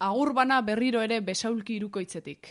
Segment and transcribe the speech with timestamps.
[0.00, 2.48] Agur bana berriro ere besaulki irukoitzetik.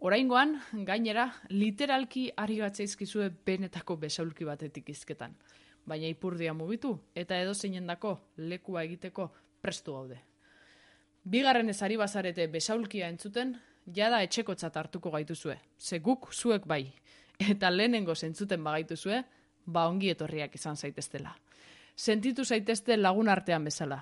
[0.00, 0.54] Oraingoan,
[0.88, 5.34] gainera, literalki ari gatzaizkizue benetako besaulki batetik izketan.
[5.84, 7.52] Baina ipurdia mugitu eta edo
[7.86, 10.18] dako lekua egiteko prestu gaude.
[11.24, 15.58] Bigarren ezari bazarete besaulkia entzuten, jada etxeko hartuko gaituzue.
[15.78, 16.94] Ze guk zuek bai.
[17.38, 19.22] Eta lehenengo zentzuten bagaituzue,
[19.66, 21.36] ba ongi etorriak izan zaiteztela.
[22.00, 23.98] Sentitu zaitezte lagun artean bezala.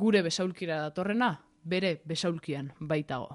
[0.00, 1.26] Gure besaulkira datorrena,
[1.60, 3.34] bere besaulkian baitago.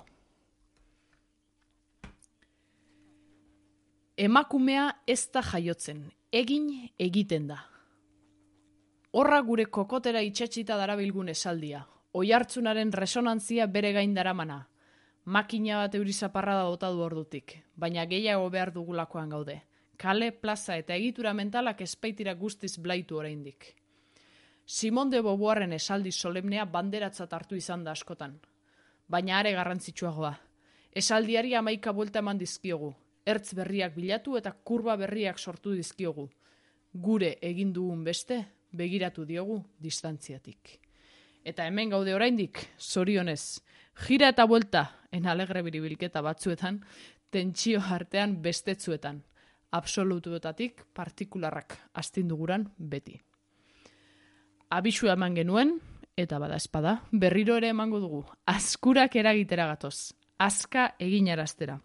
[4.18, 6.00] Emakumea ez da jaiotzen,
[6.32, 6.72] egin
[7.06, 7.60] egiten da.
[9.14, 11.84] Horra gure kokotera itxetxita darabilgun esaldia,
[12.18, 14.58] oi hartzunaren resonantzia bere gain daramana.
[15.26, 19.62] Makina bat eurizaparra da bota du ordutik, baina gehiago behar dugulakoan gaude.
[19.98, 23.83] Kale, plaza eta egitura mentalak espaitira guztiz blaitu oraindik.
[24.66, 28.38] Simon de Boboaren esaldi solemnea banderatzat hartu izan da askotan.
[29.08, 30.34] Baina are garrantzitsuagoa.
[30.96, 32.94] Esaldiari amaika buelta eman dizkiogu.
[33.26, 36.30] Ertz berriak bilatu eta kurba berriak sortu dizkiogu.
[36.94, 38.40] Gure egin dugun beste,
[38.72, 40.80] begiratu diogu distantziatik.
[41.44, 43.60] Eta hemen gaude oraindik, zorionez,
[44.08, 46.80] jira eta buelta, en alegre biribilketa batzuetan,
[47.30, 49.20] tentsio artean bestetzuetan,
[49.72, 53.20] absolutuetatik partikularrak astinduguran beti
[54.74, 55.76] abisu eman genuen,
[56.18, 61.78] eta bada espada, berriro ere emango dugu, askurak eragitera gatoz, aska egin araztera.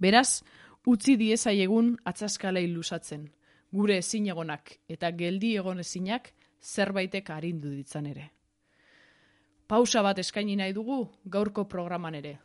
[0.00, 0.42] Beraz,
[0.86, 3.26] utzi diezai egun atzaskalei lusatzen,
[3.72, 8.30] gure ezin egonak eta geldi egon ezinak zerbaitek arindu ditzan ere.
[9.66, 12.38] Pausa bat eskaini nahi dugu gaurko programan ere.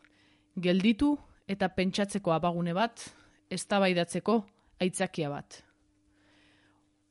[0.55, 1.17] Gelditu
[1.47, 3.03] eta pentsatzeko abagune bat,
[3.51, 4.37] eztabaidatzeko
[4.79, 5.63] aitzakia bat.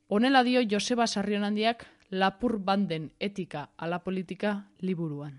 [0.09, 5.35] Honela dio Joseba Sarrionandiak lapur banden etika ala politika liburuan.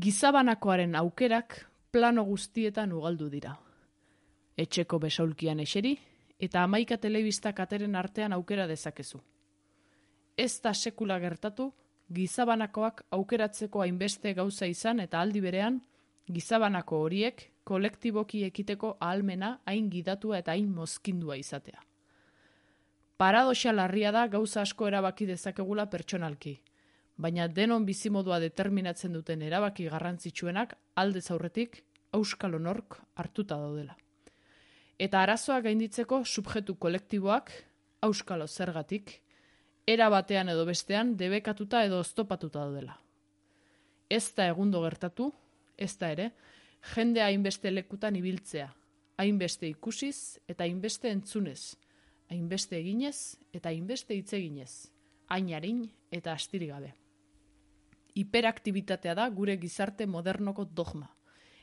[0.00, 1.54] Gizabanakoaren aukerak
[1.92, 3.54] plano guztietan ugaldu dira.
[4.58, 5.94] Etxeko besaulkian eseri
[6.40, 9.20] eta amaika telebista kateren artean aukera dezakezu.
[10.36, 11.72] Ez da sekula gertatu,
[12.12, 15.80] gizabanakoak aukeratzeko hainbeste gauza izan eta aldi berean,
[16.26, 21.80] gizabanako horiek kolektiboki ekiteko ahalmena hain gidatua eta hain mozkindua izatea.
[23.16, 26.56] Paradoxa larria da gauza asko erabaki dezakegula pertsonalki,
[27.16, 31.84] baina denon bizimodua determinatzen duten erabaki garrantzitsuenak alde zaurretik
[32.18, 33.94] auskal honork hartuta daudela.
[34.98, 37.52] Eta arazoa gainditzeko subjetu kolektiboak
[38.02, 39.20] auskalo zergatik,
[39.86, 42.98] era batean edo bestean debekatuta edo oztopatuta daudela.
[44.10, 45.30] Ez da egundo gertatu,
[45.78, 46.30] ez da ere,
[46.94, 48.68] jende hainbeste lekutan ibiltzea,
[49.22, 51.76] hainbeste ikusiz eta hainbeste entzunez,
[52.30, 54.90] hainbeste eginez eta hainbeste hitz eginez,
[55.28, 56.92] ainarin eta astiri gabe.
[58.14, 61.08] Hiperaktibitatea da gure gizarte modernoko dogma,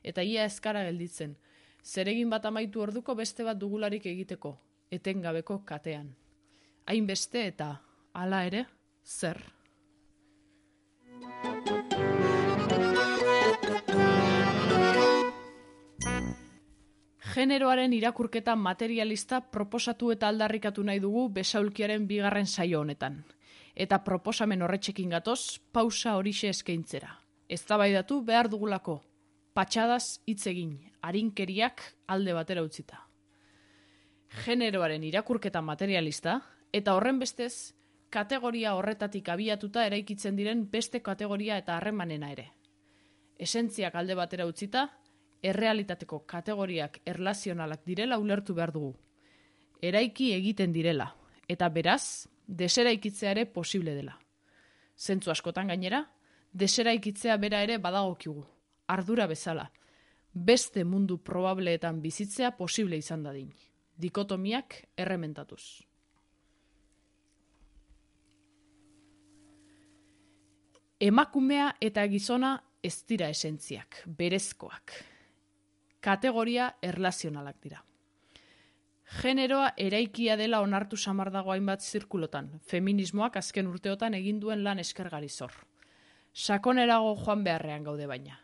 [0.04, 1.38] eta ia eskara gelditzen,
[1.84, 4.58] zeregin bat amaitu orduko beste bat dugularik egiteko,
[4.92, 6.12] etengabeko katean.
[6.86, 7.72] Hainbeste eta,
[8.14, 8.66] hala ere,
[9.06, 9.40] zer?
[17.32, 23.22] Generoaren irakurketa materialista proposatu eta aldarrikatu nahi dugu besaulkiaren bigarren saio honetan.
[23.76, 27.14] Eta proposamen horretxekin gatoz, pausa horixe eskaintzera.
[27.48, 27.64] Ez
[28.26, 29.02] behar dugulako,
[29.54, 33.08] patxadaz hitz egin, harinkeriak alde batera utzita.
[34.46, 36.42] Generoaren irakurketa materialista,
[36.74, 37.74] eta horren bestez,
[38.10, 42.52] kategoria horretatik abiatuta eraikitzen diren beste kategoria eta harremanena ere.
[43.38, 44.90] Esentziak alde batera utzita,
[45.44, 48.94] errealitateko kategoriak erlazionalak direla ulertu behar dugu.
[49.82, 51.10] Eraiki egiten direla,
[51.50, 54.18] eta beraz, deseraikitzea ere posible dela.
[54.98, 56.04] Zentzu askotan gainera,
[56.54, 58.44] deseraikitzea bera ere badagokigu,
[58.88, 59.72] ardura bezala,
[60.34, 63.50] beste mundu probableetan bizitzea posible izan dadin,
[63.98, 65.64] dikotomiak errementatuz.
[71.02, 74.94] Emakumea eta gizona ez dira esentziak, berezkoak,
[76.02, 77.84] kategoria erlazionalak dira.
[79.22, 85.30] Generoa eraikia dela onartu samar dago hainbat zirkulotan, feminismoak azken urteotan egin duen lan eskergari
[85.30, 85.52] zor.
[86.34, 88.40] Sakonerago joan beharrean gaude baina.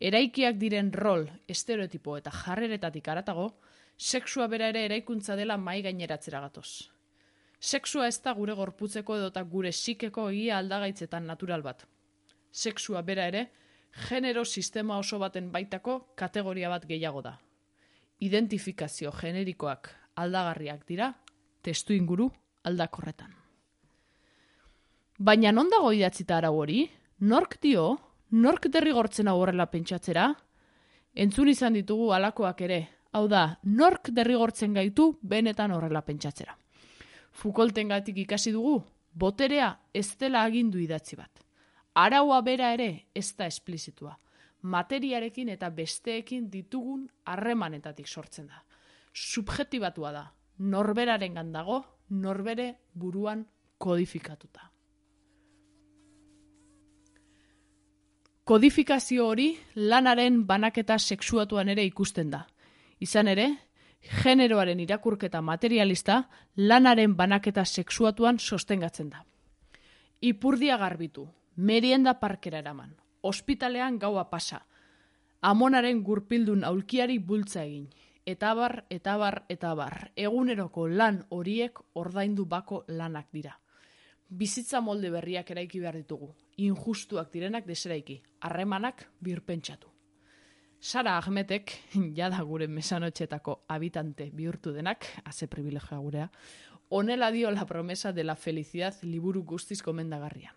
[0.00, 3.46] Eraikiak diren rol, estereotipo eta jarreretatik aratago,
[3.96, 6.90] sexua bera ere eraikuntza dela mai gaineratzera gatoz.
[7.58, 11.86] Sexua ez da gure gorputzeko edota gure sikeko egia aldagaitzetan natural bat.
[12.50, 13.46] Sexua bera ere,
[13.92, 17.36] genero sistema oso baten baitako kategoria bat gehiago da.
[18.20, 21.12] Identifikazio generikoak aldagarriak dira,
[21.62, 22.30] testu inguru
[22.64, 23.34] aldakorretan.
[25.18, 26.86] Baina non dago idatzita arau hori?
[27.20, 27.98] Nork dio,
[28.30, 30.32] nork derrigortzen hau horrela pentsatzera?
[31.14, 32.80] Entzun izan ditugu alakoak ere,
[33.12, 36.56] hau da, nork derrigortzen gaitu benetan horrela pentsatzera.
[37.32, 38.80] Fukolten gatik ikasi dugu,
[39.12, 41.30] boterea ez dela agindu idatzi bat.
[41.94, 44.18] Araua bera ere ez da esplizitua.
[44.62, 48.62] Materiarekin eta besteekin ditugun harremanetatik sortzen da.
[49.12, 50.26] Subjetibatua da.
[50.58, 53.46] Norberaren gandago, norbere buruan
[53.78, 54.70] kodifikatuta.
[58.44, 62.46] Kodifikazio hori lanaren banaketa sexuatuan ere ikusten da.
[63.00, 63.46] Izan ere,
[64.22, 66.22] generoaren irakurketa materialista
[66.56, 69.24] lanaren banaketa sexuatuan sostengatzen da.
[70.20, 74.66] Ipurdia garbitu, merienda parkera eraman, ospitalean gaua pasa,
[75.40, 77.88] amonaren gurpildun aulkiari bultza egin,
[78.26, 83.58] eta bar, eta bar, eta bar, eguneroko lan horiek ordaindu bako lanak dira.
[84.28, 89.90] Bizitza molde berriak eraiki behar ditugu, injustuak direnak deseraiki, harremanak birpentsatu.
[90.80, 91.70] Sara Ahmetek,
[92.18, 96.30] jada gure mesanotxetako habitante bihurtu denak, haze privilegioa gurea,
[96.88, 100.56] onela dio la promesa de la felicidad liburu guztiz komendagarria.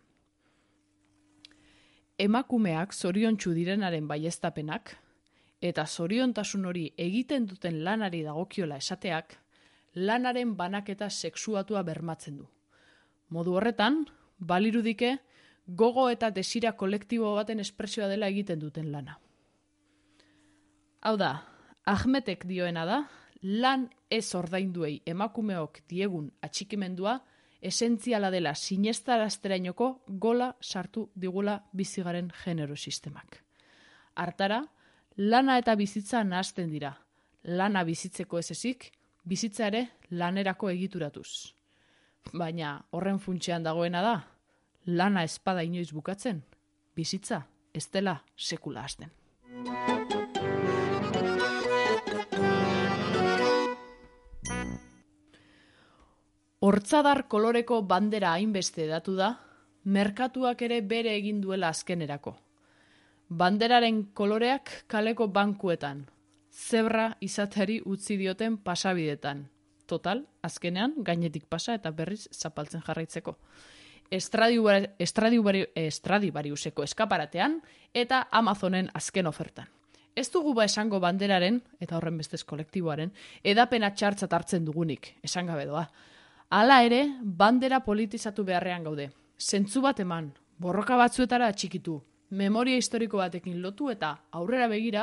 [2.17, 4.93] Emakumeak zoriontsu direnaren baiestapenak,
[5.59, 9.35] eta zoriontasun hori egiten duten lanari dagokiola esateak,
[9.95, 12.47] lanaren banaketa sexuatua bermatzen du.
[13.35, 14.05] Modu horretan,
[14.39, 15.17] balirudike,
[15.67, 19.19] gogo eta desira kolektibo baten espresioa dela egiten duten lana.
[21.01, 21.33] Hau da,
[21.85, 23.03] Ahmetek dioena da,
[23.43, 27.19] lan ez ordainduei emakumeok diegun atxikimendua,
[27.65, 33.41] esentziala dela sinestarazterainoko gola sartu digula bizigaren genero sistemak.
[34.15, 34.61] Artara,
[35.17, 36.93] lana eta bizitza nahazten dira.
[37.43, 38.91] Lana bizitzeko ez ezik,
[39.23, 41.53] bizitza ere lanerako egituratuz.
[42.33, 44.15] Baina horren funtsean dagoena da,
[44.85, 46.41] lana espada inoiz bukatzen,
[46.95, 49.13] bizitza ez dela sekula hasten.
[56.75, 59.29] Hortzadar koloreko bandera hainbeste datu da,
[59.95, 62.33] merkatuak ere bere egin duela azkenerako.
[63.29, 66.03] Banderaren koloreak kaleko bankuetan,
[66.51, 69.47] zebra izateari utzi dioten pasabidetan.
[69.87, 73.37] Total, azkenean, gainetik pasa eta berriz zapaltzen jarraitzeko.
[74.11, 77.61] Estradibariuseko eskaparatean
[77.93, 79.67] eta Amazonen azken ofertan.
[80.13, 83.13] Ez dugu ba esango banderaren, eta horren bestez kolektiboaren,
[83.43, 85.87] edapena txartzat hartzen dugunik, esan gabe doa.
[86.55, 89.09] Hala ere, bandera politizatu beharrean gaude.
[89.35, 90.29] Zentzu bat eman,
[90.63, 91.97] borroka batzuetara atxikitu,
[92.41, 95.01] memoria historiko batekin lotu eta aurrera begira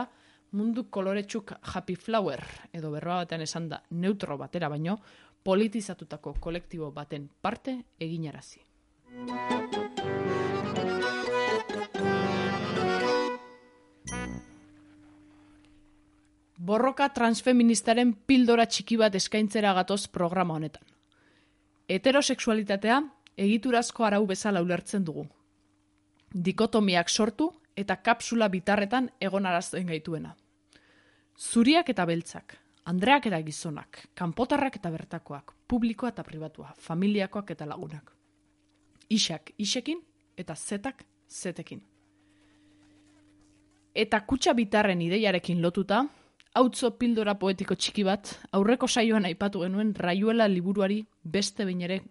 [0.56, 2.40] mundu koloretsuk happy flower,
[2.72, 4.96] edo berroa batean esan da neutro batera baino,
[5.44, 8.62] politizatutako kolektibo baten parte eginarazi.
[16.56, 20.88] Borroka transfeministaren pildora txiki bat eskaintzera gatoz programa honetan.
[21.92, 23.02] Heterosexualitatea
[23.36, 25.26] egiturazko arau bezala ulertzen dugu.
[26.32, 30.32] Dikotomiak sortu eta kapsula bitarretan egon arazten gaituena.
[31.36, 32.56] Zuriak eta beltzak,
[32.88, 38.12] andreak eta gizonak, kanpotarrak eta bertakoak, publikoa eta pribatua, familiakoak eta lagunak.
[39.10, 40.00] Isak isekin
[40.36, 41.82] eta zetak zetekin.
[43.94, 46.06] Eta kutsa bitarren ideiarekin lotuta,
[46.54, 49.62] Hautzo pildora poetiko txiki bat, aurreko saioan aipatu
[49.96, 52.02] raiuela liburuari beste bain ere.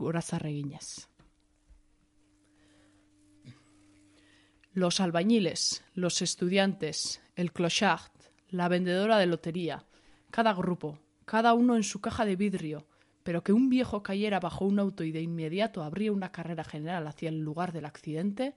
[4.74, 8.12] Los albañiles, los estudiantes, el clochard,
[8.50, 9.86] la vendedora de lotería,
[10.32, 12.88] cada grupo, cada uno en su caja de vidrio,
[13.22, 17.06] pero que un viejo cayera bajo un auto y de inmediato abría una carrera general
[17.06, 18.56] hacia el lugar del accidente,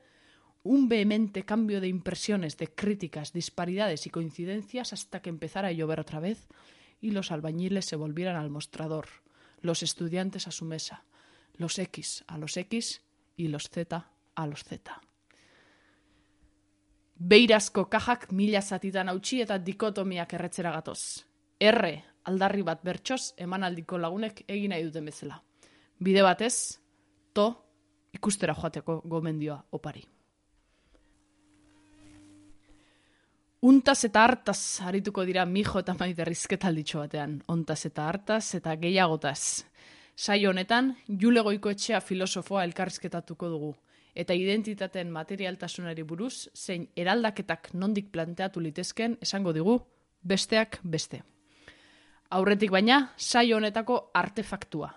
[0.64, 6.00] un vehemente cambio de impresiones, de críticas, disparidades y coincidencias hasta que empezara a llover
[6.00, 6.48] otra vez
[7.00, 9.06] y los albañiles se volvieran al mostrador,
[9.60, 11.04] los estudiantes a su mesa,
[11.56, 13.02] los X a los X
[13.36, 15.00] y los Z a los Z.
[17.16, 21.26] Beirazko kajak mila zatitan hautsi eta dikotomiak erretzera gatoz.
[21.60, 21.92] R,
[22.24, 25.38] aldarri bat bertsoz, emanaldiko lagunek egin nahi duten bezala.
[26.00, 26.80] Bide batez,
[27.32, 27.46] to,
[28.16, 30.13] ikustera joateko gomendioa opari.
[33.64, 37.38] Untaz eta hartaz harituko dira mijo eta maite rizketalditxo batean.
[37.48, 39.64] Ontaz eta hartaz eta gehiagotaz.
[40.14, 43.74] Sai honetan, jule goiko etxea filosofoa elkarrizketatuko dugu.
[44.14, 49.80] eta identitateen materialtasunari buruz, zein eraldaketak nondik planteatu litezken esango digu
[50.22, 51.22] besteak beste.
[52.30, 54.94] Aurretik baina, saio honetako artefaktua.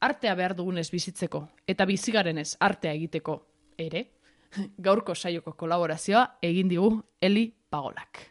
[0.00, 3.38] Artea behar dugunez bizitzeko, eta bizigarenez artea egiteko
[3.78, 4.10] ere,
[4.86, 8.30] gaurko saioko kolaborazioa egin digu Eli Pagolak.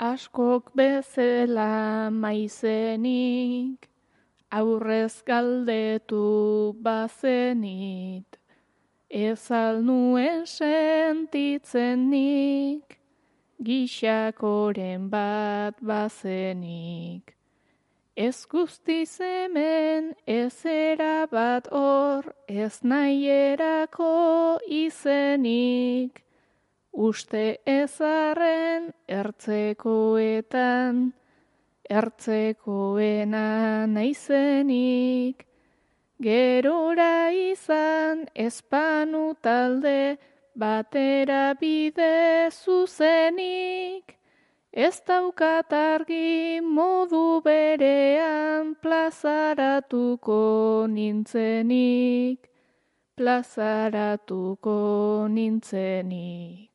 [0.00, 3.84] Askok bezela maizenik,
[4.48, 8.40] aurrez galdetu bazenit,
[9.10, 12.96] ez alnuen sentitzenik,
[13.60, 17.39] gixakoren bat bazenik.
[18.20, 20.60] Ez guztiz hemen ez
[21.30, 26.20] bat hor, ez nahierako izenik,
[26.92, 31.00] uste ezarren ertzekoetan,
[31.88, 35.46] ertzekoena naizenik,
[36.20, 40.18] gerora izan espanu talde
[40.54, 44.19] batera bide zuzenik,
[44.72, 52.46] ez daukat argi modu berean plazaratuko nintzenik,
[53.16, 56.70] plazaratuko nintzenik.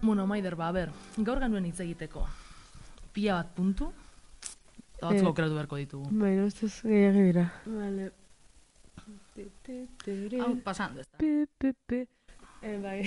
[0.00, 2.22] Bueno, Maider, ba, ber, gaur ganuen hitz egiteko.
[3.12, 3.90] Pia bat puntu,
[5.00, 5.26] batzuk Eh.
[5.26, 6.08] aukeratu beharko ditugu.
[6.10, 7.44] Baina, ez ez gehiagi dira.
[7.66, 8.10] Vale.
[10.42, 11.18] Hau, pasando, ez da.
[11.18, 12.00] Pi, pi, pi.
[12.62, 13.04] Eh, bai.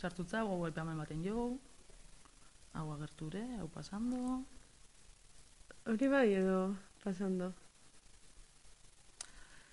[0.00, 1.58] Sartutza, hau golpeamen baten jo,
[2.72, 4.44] hau agerture, hau pasando.
[5.88, 7.52] Hori bai edo pasando.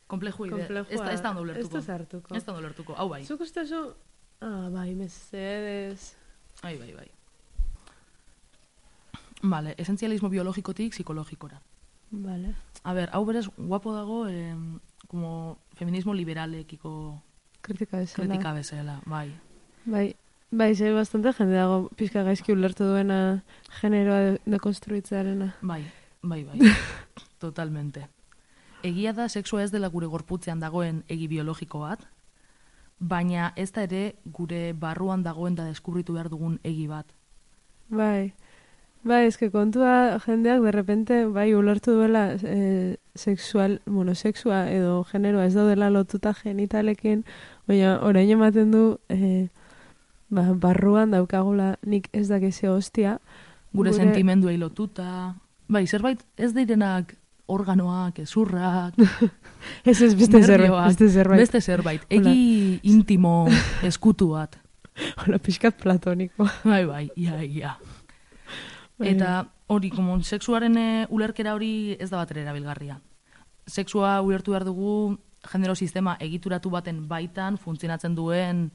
[0.08, 0.56] Kompleju ide.
[0.58, 0.92] Komplejua.
[0.94, 1.76] Ez da, ez da ondo Ez ulertuko.
[1.78, 2.36] da sartuko.
[2.36, 3.24] Ez da ondo ulertuko, hau bai.
[3.26, 3.80] Zuk uste zu...
[4.42, 6.16] Ah, bai, mesedes.
[6.62, 7.10] Bai, bai, bai.
[9.44, 11.62] Vale, esentzialismo biologikotik psikologikora.
[12.12, 12.56] Vale.
[12.84, 14.56] A ber, hau berez guapo dago, eh,
[15.08, 17.22] como feminismo liberalekiko
[17.62, 18.28] Kritika bezala.
[18.28, 19.32] kritika bezala, bai.
[19.86, 20.16] Bai.
[20.52, 23.44] Bai, zei bastante jende dago pizka gaizki ulertu duena
[23.82, 25.56] generoa de- dekonstruitzearena.
[25.62, 25.84] Bai,
[26.22, 26.60] bai, bai.
[27.40, 28.08] Totalmente.
[28.84, 32.06] Egia da sexua ez dela gure gorputzean dagoen egi biologiko bat,
[33.00, 37.06] baina ez da ere gure barruan dagoen da deskubritu behar dugun egi bat.
[37.90, 38.34] Bai.
[39.06, 45.46] Bai, eske kontua jendeak de repente bai ulertu duela eh, sexual, bueno, sexua edo generoa
[45.46, 47.22] ez daudela lotuta genitalekin,
[47.70, 49.50] baina orain ematen du eh,
[50.34, 53.20] ba, barruan daukagula nik ez dakize hostia.
[53.74, 55.36] Gure, Gure- sentimenduei lotuta.
[55.70, 57.14] Bai, zerbait ez direnak
[57.46, 58.96] organoak, ezurrak,
[59.86, 61.40] Ez ez beste zerbait, beste zerbait.
[61.40, 62.02] beste zerbait.
[62.10, 63.46] Egi intimo
[63.86, 64.58] eskutu bat.
[65.22, 66.50] Hola, pixkat platoniko.
[66.64, 67.76] Bai, bai, ia, ia.
[68.98, 69.10] Bai.
[69.10, 73.00] Eta hori, como sexuaren eh, ulerkera hori ez da bat ere erabilgarria.
[73.68, 75.18] Sexua ulertu behar dugu
[75.52, 78.70] genero sistema egituratu baten baitan funtzionatzen duen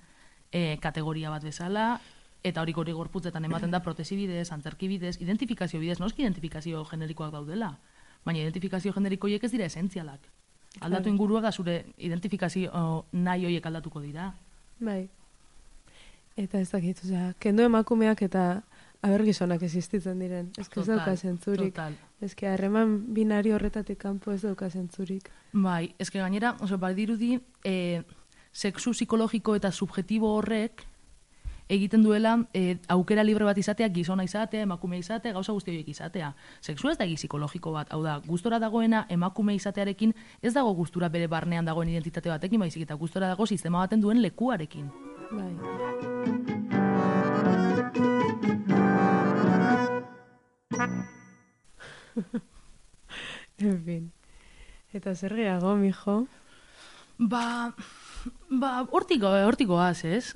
[0.52, 2.00] eh, kategoria bat bezala,
[2.42, 7.32] eta hori hori gorputzetan ematen da protesi bidez, antzerki bidez, identifikazio bidez, noski identifikazio generikoak
[7.32, 7.78] daudela,
[8.24, 10.20] baina identifikazio generikoiek ez dira esentzialak.
[10.80, 11.10] Aldatu Claro.
[11.10, 14.34] inguruak da zure identifikazio nahi hoiek aldatuko dira.
[14.78, 15.08] Bai.
[16.36, 18.62] Eta ez dakit, osea, kendo emakumeak eta
[19.02, 20.50] abergizonak existitzen diren.
[20.58, 21.74] Ez ez dauka zentzurik.
[21.74, 21.96] Total.
[22.20, 25.30] Ez que harreman binario horretatik kanpo ez dauka zentzurik.
[25.52, 28.02] Bai, eske gainera, oso, badirudi, e,
[28.52, 30.86] sexu psikologiko eta subjetibo horrek
[31.70, 36.32] egiten duela e, aukera libre bat izatea, gizona izatea, emakume izatea, gauza guzti horiek izatea.
[36.60, 41.28] Sexu ez da psikologiko bat, hau da, gustora dagoena emakume izatearekin ez dago gustura bere
[41.28, 44.90] barnean dagoen identitate batekin, baizik eta gustora dago sistema baten duen lekuarekin.
[45.30, 46.39] Bai.
[53.58, 54.12] En fin.
[54.92, 56.26] Eta zer gehiago, mijo?
[57.18, 57.74] Ba,
[58.48, 60.34] ba, hortiko, hortikoaz, ez?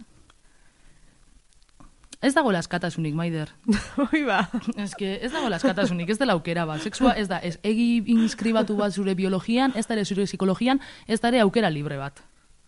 [2.25, 3.51] Ez dago askatasunik, Maider.
[4.01, 4.49] Hoi ba.
[4.81, 6.81] Ez que ez dago askatasunik, ez dela aukera bat.
[6.81, 11.21] Sexua ez da, ez egi inskribatu bat zure biologian, ez da ere zure psikologian, ez
[11.21, 12.23] da ere aukera libre bat.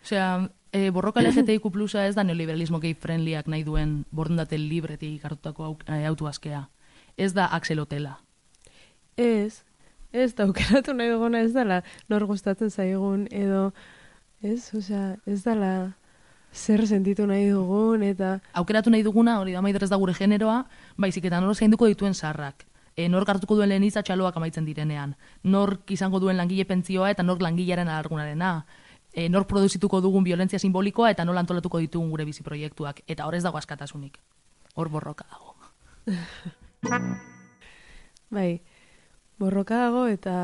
[0.04, 5.64] Osea, e, borroka LGTBIQ plusa ez da neoliberalismo gay friendlyak nahi duen borondate libretik hartutako
[5.70, 6.66] auk- eh, autoaskea.
[7.16, 8.20] Ez da axelotela.
[9.16, 9.62] Ez,
[10.12, 13.72] ez daukeratu nahi duguna ez dela nor gustatzen zaigun edo
[14.42, 15.96] ez, osea, ez dela
[16.52, 20.64] zer sentitu nahi dugun eta Aukeratu nahi duguna, hori da maider ez da gure generoa,
[20.96, 22.66] baizik eta nor zainduko dituen sarrak.
[22.96, 25.16] E, nork hartuko duen lehen txaloak amaitzen direnean.
[25.42, 28.64] Nork izango duen langile pentzioa eta nork langilearen alargunarena.
[29.12, 33.02] e, nor produzituko dugun violentzia simbolikoa eta nola antolatuko ditugun gure bizi proiektuak.
[33.06, 34.18] Eta hor ez dago askatasunik.
[34.74, 35.54] Hor borroka dago.
[38.30, 38.60] Bai,
[39.38, 40.36] borroka dago eta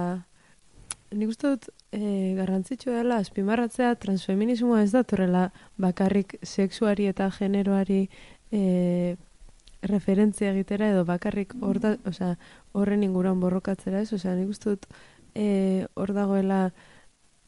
[1.13, 8.07] nik uste dut e, garrantzitsu dela azpimarratzea transfeminismoa ez datorrela bakarrik sexuari eta generoari
[8.53, 9.17] e,
[9.83, 12.37] referentzia egitera edo bakarrik hor da, osea,
[12.73, 14.87] horren inguruan borrokatzera ez, osea, nik uste dut
[15.35, 16.71] e, hor dagoela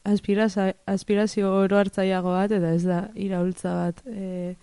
[0.05, 4.55] aspirazio, oro hartzaiago bat eta ez da iraultza bat e,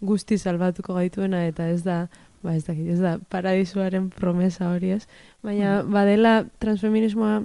[0.00, 2.06] guzti salbatuko gaituena eta ez da
[2.42, 5.06] ba ez dakit, ez da paradisuaren promesa hori ez,
[5.42, 5.92] baina Mhm.
[5.92, 7.42] badela transfeminismoa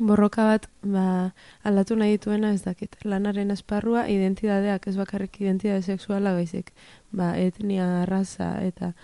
[0.00, 1.32] borroka bat ba,
[1.64, 2.96] aldatu nahi dituena ez dakit.
[3.04, 6.72] Lanaren esparrua, identidadeak, ez bakarrik identidade sexuala baizik.
[7.12, 8.94] Ba, etnia, raza eta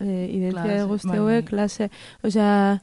[0.00, 1.48] e, identidade Klase, guzti bai, hauek, bai.
[1.48, 1.90] klase,
[2.22, 2.80] osea,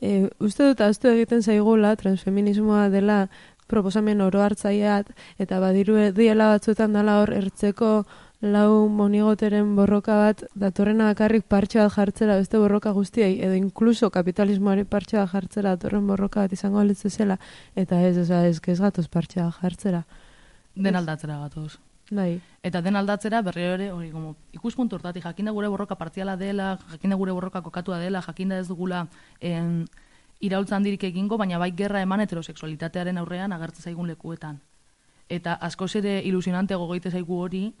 [0.00, 3.28] e, uste dut aztu egiten zaigula transfeminismoa dela
[3.66, 8.04] proposamen oro hartzaileat eta badiru diela batzuetan dela hor ertzeko
[8.42, 14.84] lau monigoteren borroka bat datorrena bakarrik partxe bat jartzera beste borroka guztiei edo inkluso kapitalismoari
[14.84, 17.38] partxe bat jartzera datorren borroka bat izango alitze zela
[17.76, 20.02] eta ez, osea, ez, ez gatoz partxe bat jartzera
[20.74, 21.78] Den aldatzera gatoz.
[22.10, 26.78] bai, Eta den aldatzera berriro ere, hori, como, ikuspuntu hortatik, jakinda gure borroka partziala dela,
[26.90, 29.06] jakinda gure borroka kokatua dela, jakinda ez dugula
[29.40, 29.86] en,
[30.40, 34.60] iraultza handirik egingo, baina bai gerra eman heterosexualitatearen aurrean agertzen zaigun lekuetan.
[35.28, 37.72] Eta askoz ere ilusionante gogoite zaigu hori,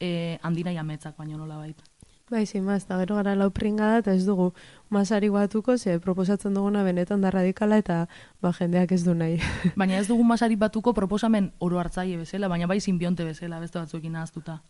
[0.00, 1.84] e, handina jametzak, baino nola baita.
[2.30, 4.54] bai, sin más, eta gero gara lau pringada eta ez dugu
[4.90, 8.08] masari batuko, ze proposatzen duguna benetan da radikala eta
[8.40, 9.38] ba, jendeak ez du nahi.
[9.76, 14.12] Baina ez dugu masari batuko proposamen oro hartzaile bezala, baina bai simbionte bezala, beste batzuekin
[14.12, 14.62] nahaztuta.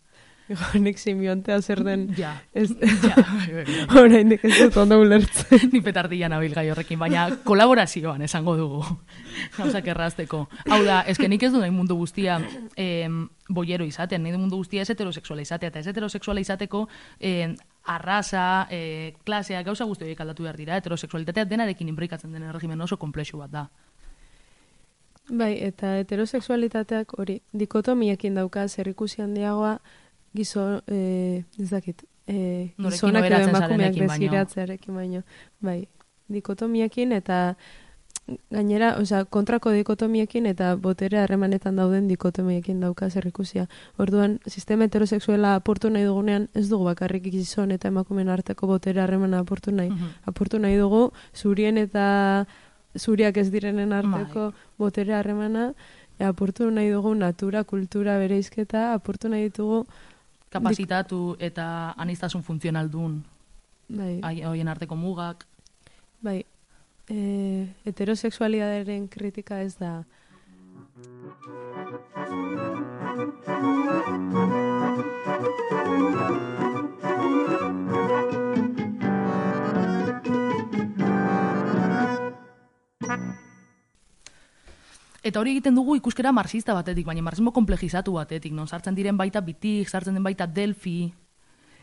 [0.77, 2.69] Nik simbiontea zer den, Ja, ez,
[3.03, 3.15] ja.
[4.03, 5.71] oraindik ez dut ondo ulertzen.
[5.73, 8.83] Ni petardia nabil gai horrekin, baina kolaborazioan esango dugu.
[9.57, 10.43] Gauzak errazteko.
[10.69, 12.37] Hau da, eske nik ez du nahi mundu guztia
[12.77, 16.85] em, boiero izaten, nahi du mundu guztia ez heterosexuala izatea, eta ez heterosexuala izateko
[17.21, 17.57] em,
[17.97, 23.01] arraza, e, klasea, gauza guzti horiek aldatu behar dira, heterosexualitatea denarekin inbrikatzen den erregimen oso
[23.01, 23.67] komplexu bat da.
[25.25, 29.79] Bai, eta heterosexualitateak hori dikotomiekin dauka zerrikusi handiagoa
[30.35, 34.13] gizo, eh, ez dakit, eh, gizonak edo emakumeak zarenekin baino.
[34.13, 35.23] beziratzearekin baino.
[35.61, 35.89] Bai,
[36.29, 37.57] dikotomiekin eta
[38.51, 43.67] gainera, osea, kontrako dikotomiekin eta botere harremanetan dauden dikotomiekin dauka zerrikusia.
[44.01, 49.43] Orduan, sistema heterosexuela apurtu nahi dugunean, ez dugu bakarrik gizon eta emakumeen arteko botere harremana
[49.45, 49.91] apurtu nahi.
[49.91, 50.15] Mhm.
[50.27, 52.47] apurtu nahi dugu zurien eta
[52.97, 54.61] zuriak ez direnen arteko Bai.
[54.79, 55.75] botere harremana,
[56.19, 59.87] e, apurtu nahi dugu natura, kultura, bereizketa, apurtu nahi ditugu
[60.55, 61.67] Kapazitatu eta
[61.99, 63.19] aniztasun funtzionaldun
[63.89, 65.47] bai, hai- horien arteko mugak.
[66.23, 66.45] bai,
[67.11, 70.05] e, heterosexualidaderen kritika ez da
[85.25, 89.41] Eta hori egiten dugu ikuskera marxista batetik, baina marxismo komplejizatu batetik, non sartzen diren baita
[89.41, 91.15] bitik, sartzen den baita delfi.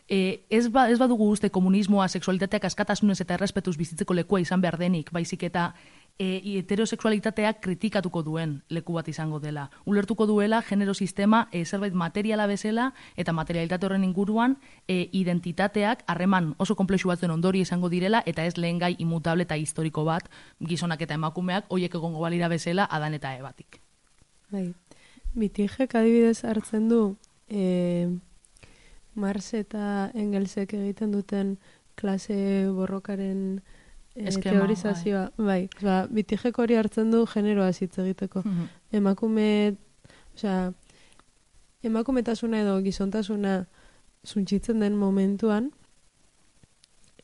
[0.06, 4.78] E, ez, ba, ez badugu uste komunismoa, sexualitateak askatasunez eta errespetuz bizitzeko lekua izan behar
[4.78, 5.72] denik, baizik eta
[6.18, 9.68] e, heterosexualitateak kritikatuko duen leku bat izango dela.
[9.84, 16.54] Ulertuko duela genero sistema e, zerbait materiala bezala eta materialitate horren inguruan e, identitateak harreman
[16.58, 20.28] oso komplexu batzuen ondori izango direla eta ez lehen gai imutable eta historiko bat
[20.60, 23.80] gizonak eta emakumeak hoiek egongo balira bezala adan eta ebatik.
[24.50, 24.72] Bai.
[25.34, 27.16] Bitijek adibidez hartzen du
[27.48, 28.08] e,
[29.14, 31.56] Marx eta Engelsek egiten duten
[31.96, 33.62] klase borrokaren
[34.16, 35.30] Eskema, teorizazioa.
[35.38, 35.68] Bai.
[35.80, 38.42] Ba, bitijek hori hartzen du generoa hitz egiteko.
[38.92, 39.76] emakume,
[40.34, 40.72] osea,
[41.82, 43.64] emakumetasuna edo gizontasuna
[44.24, 45.70] suntzitzen den momentuan,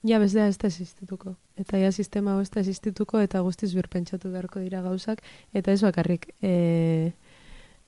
[0.02, 1.34] ja bestea ez da existituko.
[1.58, 5.22] Eta ja sistema hau ez da existituko eta guztiz birpentsatu beharko dira gauzak,
[5.52, 7.12] eta ez bakarrik, e,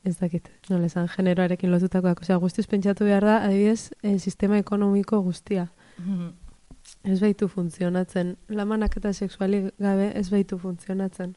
[0.04, 2.22] ez dakit, nola esan, generoarekin lotutakoak.
[2.24, 5.68] Osea, guztiz pentsatu behar da, adibidez, e, sistema ekonomiko guztia.
[7.02, 8.36] Ez baitu funtzionatzen.
[8.48, 11.36] Lamanak eta sexualik gabe ez baitu funtzionatzen.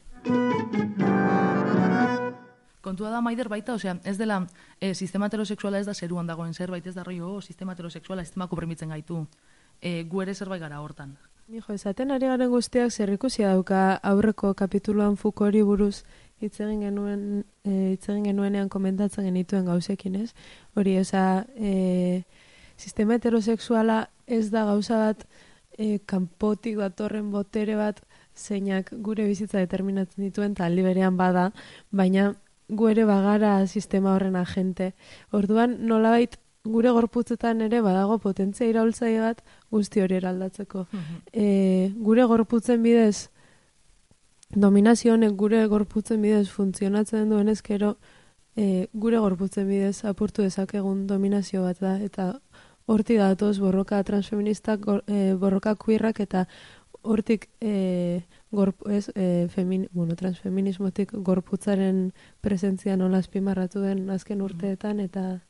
[2.83, 4.41] Kontua da maider baita, osea, ez dela
[4.81, 8.49] e, sistema heterosexuala ez da zeruan dagoen zerbait, ez da rollo, oh, sistema heterosexuala sistema
[8.51, 9.21] kupermitzen gaitu.
[9.79, 11.15] E, gu ere zerbait gara hortan.
[11.47, 16.03] Nijo, esaten ari garen guztiak zerrikusia dauka aurreko kapituluan Foucaulti buruz
[16.43, 17.23] hitz egin genuen
[17.63, 20.33] eh, hitz egin genuenean komentatzen genituen gauzekin, ez?
[20.75, 22.23] Hori, osea, e,
[22.77, 25.27] sistema heterosexuala ez da gauza bat
[25.77, 28.01] e, kanpotik datorren botere bat
[28.35, 31.51] zeinak gure bizitza determinatzen dituen eta aldi berean bada,
[31.91, 32.33] baina
[32.69, 34.93] gu ere bagara sistema horren agente.
[35.31, 40.85] Orduan, nolabait gure gorputzetan ere badago potentzia iraultzaile bat guzti hori eraldatzeko.
[41.33, 43.29] E, gure gorputzen bidez,
[44.55, 47.97] dominazio honek gure gorputzen bidez funtzionatzen duen ezkero,
[48.55, 52.31] e, gure gorputzen bidez apurtu dezakegun dominazio bat da, eta
[52.85, 56.47] hortik datoz borroka transfeministak, gor, e, borroka kuirrak, eta
[57.03, 64.99] hortik e, gorp, ez, e, femin, bueno, transfeminismotik gorputzaren presentzia nola azpimarratu den azken urteetan,
[64.99, 65.41] eta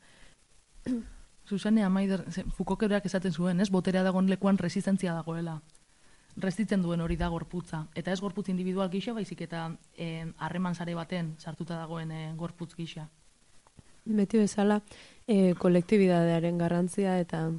[1.45, 2.23] Susane Amaider,
[2.79, 3.69] berak esaten zuen, ez?
[3.69, 5.61] Boterea dagoen lekuan resistentzia dagoela.
[6.37, 7.87] Resistitzen duen hori da gorputza.
[7.95, 12.73] Eta ez gorputz individual gisa, baizik eta eh, harreman sare baten sartuta dagoen eh, gorputz
[12.75, 13.09] gisa.
[14.05, 14.81] beti bezala
[15.27, 17.49] e, kolektibidadearen garrantzia eta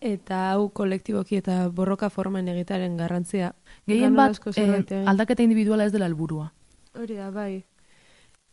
[0.00, 3.52] eta hau kolektiboki eta borroka formen egitearen garrantzia.
[3.86, 5.08] Gehien bat, eh, egin.
[5.08, 6.52] aldaketa individuala ez dela helburua.
[6.94, 7.64] Hori da, bai.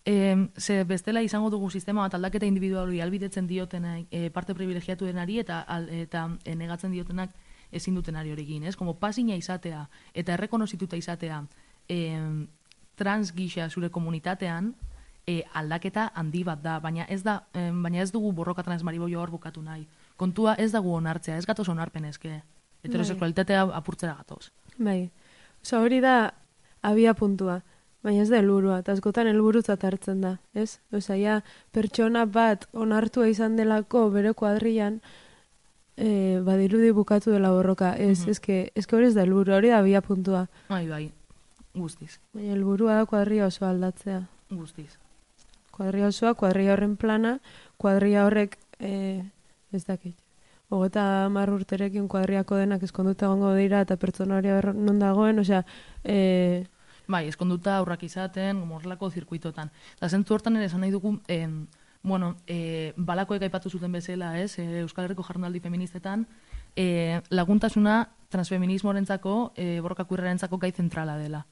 [0.06, 5.40] E, ze bestela izango dugu sistema bat aldaketa individuali albidetzen diotenak e, parte privilegiatu denari
[5.40, 7.32] eta, al, eta e, negatzen diotenak
[7.72, 8.76] ezin dutenari hori egin, ez?
[8.76, 11.42] Como pasina izatea eta errekonozituta izatea
[11.90, 12.20] e,
[12.96, 14.76] trans gisa zure komunitatean
[15.28, 19.20] e, aldaketa handi bat da, baina ez da e, baina ez dugu borroka trans mariboio
[19.22, 19.84] hor bukatu nahi.
[20.18, 22.40] Kontua ez dago onartzea, ez gatoz onarpen ezke.
[22.88, 24.50] Heterosexualitatea apurtzera gatoz.
[24.78, 25.10] Bai.
[25.62, 26.34] Osa hori da
[26.82, 27.60] abia puntua.
[28.06, 30.78] Baina ez da helburua, eta askotan helburutzat hartzen da, ez?
[30.96, 31.42] Osa, ja,
[31.76, 35.02] pertsona bat onartua izan delako bere kuadrian,
[35.98, 37.96] e, badirudi bukatu dela borroka.
[37.98, 38.30] Ez, Mhm.
[38.30, 40.46] eske, eske hori ez da helburua, hori da abia puntua.
[40.70, 41.12] Bai, bai,
[41.76, 44.22] guztiz, Baina helburua da kuadria oso aldatzea.
[44.52, 44.96] guztiz.
[45.78, 47.38] Kuadria osoa, kuadria horren plana,
[47.78, 49.22] kuadria horrek, e,
[49.72, 50.18] ez dakit.
[50.74, 55.62] Hogeta hamar urterekin kuadriako denak eskonduta egongo dira eta pertsona hori hor non dagoen, osea,
[56.04, 56.66] e,
[57.08, 59.70] Bai, eskonduta aurrak izaten, morlako zirkuitotan.
[59.96, 61.62] Eta zentzu hortan ere esan nahi dugu, em,
[62.04, 66.26] bueno, e, balakoek aipatu zuten bezala, ez, e, Euskal Herriko jardunaldi feministetan,
[66.76, 71.46] e, laguntasuna transfeminismorentzako, e, borrokakurrarentzako gai zentrala dela.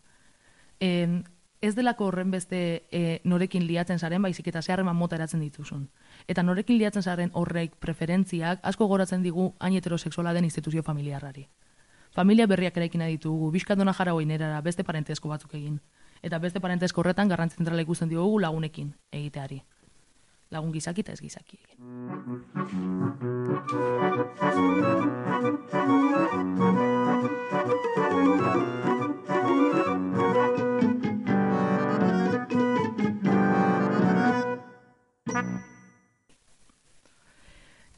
[0.80, 1.24] E,
[1.66, 2.60] ez delako horren beste
[2.92, 5.90] e, norekin liatzen zaren, baizik eta zeharreman mota eratzen dituzun.
[6.28, 11.48] Eta norekin liatzen zaren horrek preferentziak asko goratzen digu hain heterosexuala den instituzio familiarrari.
[12.16, 15.80] Familia berriak eraikin ditugu, bizkandona jara oinerara, beste parentesko batzuk egin.
[16.24, 19.62] Eta beste parentesko horretan garrantzi zentrala ikusten diogu lagunekin egiteari.
[20.52, 21.76] Lagun gizaki eta ez gizaki egin.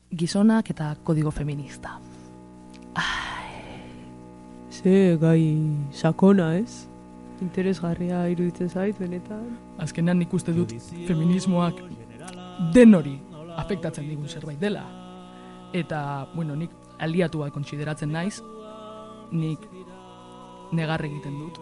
[0.09, 1.99] Gizonak eta kodigo feminista.
[4.71, 5.57] Ze gai
[5.91, 6.87] sakona, ez?
[7.41, 9.57] Interesgarria iruditzen zait, benetan.
[9.77, 10.73] Azkenean nik uste dut
[11.07, 11.81] feminismoak
[12.73, 13.17] den hori
[13.57, 14.85] afektatzen digun zerbait dela.
[15.73, 18.39] Eta, bueno, nik aliatu bat kontsideratzen naiz,
[19.31, 19.65] nik
[20.71, 21.59] negar egiten dut.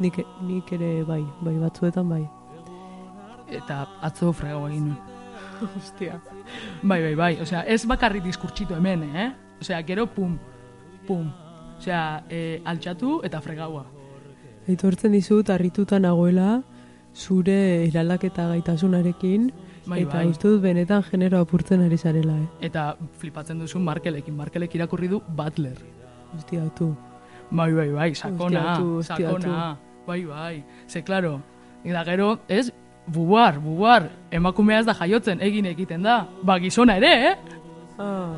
[0.00, 2.24] Nik, nik ere bai, bai batzuetan bai.
[3.54, 4.98] Eta atzo fregago egin nuen.
[5.78, 6.20] Ostia.
[6.82, 7.32] Bai, bai, bai.
[7.42, 9.30] Osea, ez bakarri diskurtsito hemen, eh?
[9.62, 10.36] Osea, gero pum,
[11.06, 11.28] pum.
[11.78, 13.84] Osea, e, altxatu eta fregaua.
[14.68, 16.62] Aitortzen dizut, harrituta nagoela,
[17.14, 19.50] zure eraldaketa gaitasunarekin,
[19.86, 20.28] Bai, eta bai.
[20.32, 22.46] uste dut benetan genero apurtzen ari zarela, eh?
[22.70, 24.34] Eta flipatzen duzu Markelekin.
[24.36, 25.76] Markelek irakurri du Butler.
[26.36, 26.94] Ostia, tu.
[27.50, 29.42] Bai, bai, bai, sakona, Hostiatu, hostiatu.
[29.42, 29.76] sakona.
[30.06, 30.64] Bai, bai.
[30.88, 31.40] Ze, klaro,
[31.84, 32.72] eta gero, ez,
[33.06, 36.24] bubar, bubar, emakumea ez da jaiotzen, egin egiten da.
[36.42, 37.36] Ba, gizona ere, eh?
[37.98, 38.34] Ah,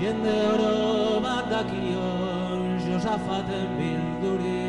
[0.00, 4.60] Jende oro bat dakion Josafaten bildurik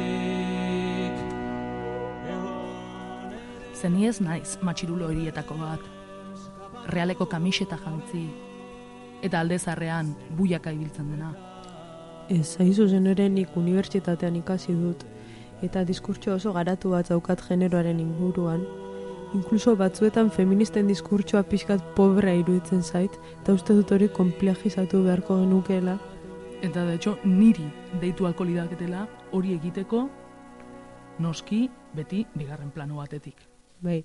[3.79, 5.85] Zeni ez naiz matxirulo horietako bat.
[6.91, 8.25] Realeko kamiseta jantzi.
[9.23, 11.31] Eta alde zarrean, buiaka ibiltzen dena.
[12.29, 15.03] ez, aizu zen ere nik unibertsitatean ikasi dut,
[15.61, 18.63] eta diskurtso oso garatu bat daukat generoaren inguruan.
[19.33, 25.97] Inkluso batzuetan feministen diskurtsoa pixkat pobrea iruditzen zait, eta uste dut hori komplejizatu beharko genukeela.
[26.61, 27.65] Eta, de hecho, niri
[28.01, 30.09] deitu alko lidaketela hori egiteko
[31.19, 33.37] noski beti bigarren plano batetik.
[33.81, 34.03] Bai,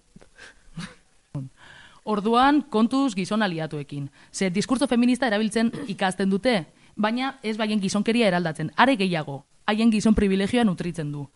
[2.07, 4.11] Orduan, kontuz gizon aliatuekin.
[4.33, 8.71] Ze diskurtso feminista erabiltzen ikasten dute, baina ez baien gizonkeria eraldatzen.
[8.77, 11.27] Are gehiago, haien gizon privilegioa nutritzen du.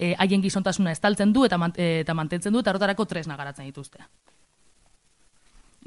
[0.00, 3.66] E, haien gizontasuna estaltzen du eta, man, e, eta mantentzen du eta horretarako tresna garatzen
[3.68, 4.00] dituzte.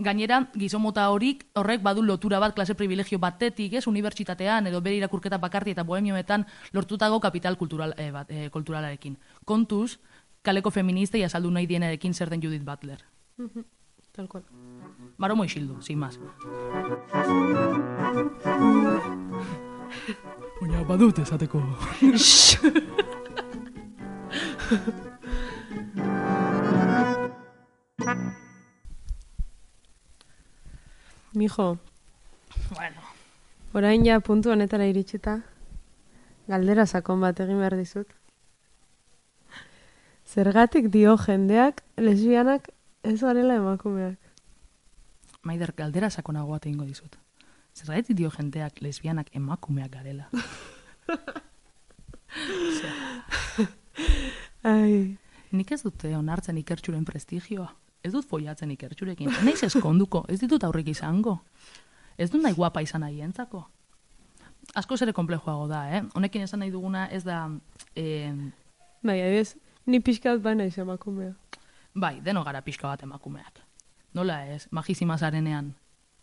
[0.05, 4.97] Gainera, gizon mota horik horrek badu lotura bat klase privilegio batetik, ez, unibertsitatean edo bere
[5.01, 9.17] irakurketa bakarti eta bohemioetan lortutago kapital kultural, e, bat, e, kulturalarekin.
[9.45, 9.97] Kontuz,
[10.41, 13.01] kaleko feministei azaldu nahi dienarekin zer den Judith Butler.
[14.13, 14.43] Tal cual.
[15.17, 16.19] Maromo isildu, sin más.
[20.61, 21.63] Baina badut esateko.
[31.33, 31.77] Mijo,
[32.75, 33.01] bueno,
[33.73, 35.41] orain ja puntu honetara iritsita,
[36.47, 38.07] galdera sakon bat egin behar dizut.
[40.25, 42.69] Zergatik dio jendeak lesbianak
[43.03, 44.17] ez garela emakumeak.
[45.41, 47.17] maider galdera sakonago bat egingo dizut.
[47.75, 50.29] Zergatik dio jenteak lesbianak emakumeak garela.
[54.63, 55.17] Ai,
[55.53, 57.67] Nik ez dute onartzen ikertxuren prestigioa.
[58.03, 59.29] Ez dut foiatzen ikertxurekin.
[59.45, 61.37] Naiz eskonduko, ez ditut aurrik izango.
[62.17, 63.61] Ez dut nahi guapa izan nahi entzako.
[64.79, 66.01] Asko ere komplejoago da, eh?
[66.17, 67.45] Honekin esan nahi duguna ez da...
[67.95, 68.33] Eh,
[69.03, 69.53] bai, adibidez,
[69.85, 71.33] ni pixkat ba naiz emakumea.
[71.93, 73.61] bai, deno gara pixka bat emakumeak.
[74.13, 75.73] Nola ez, magizima zarenean,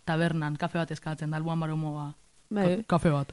[0.05, 2.15] tabernan, kafe bat eskatzen, dalbuan baromoa,
[2.51, 3.33] Bai, kafe bat.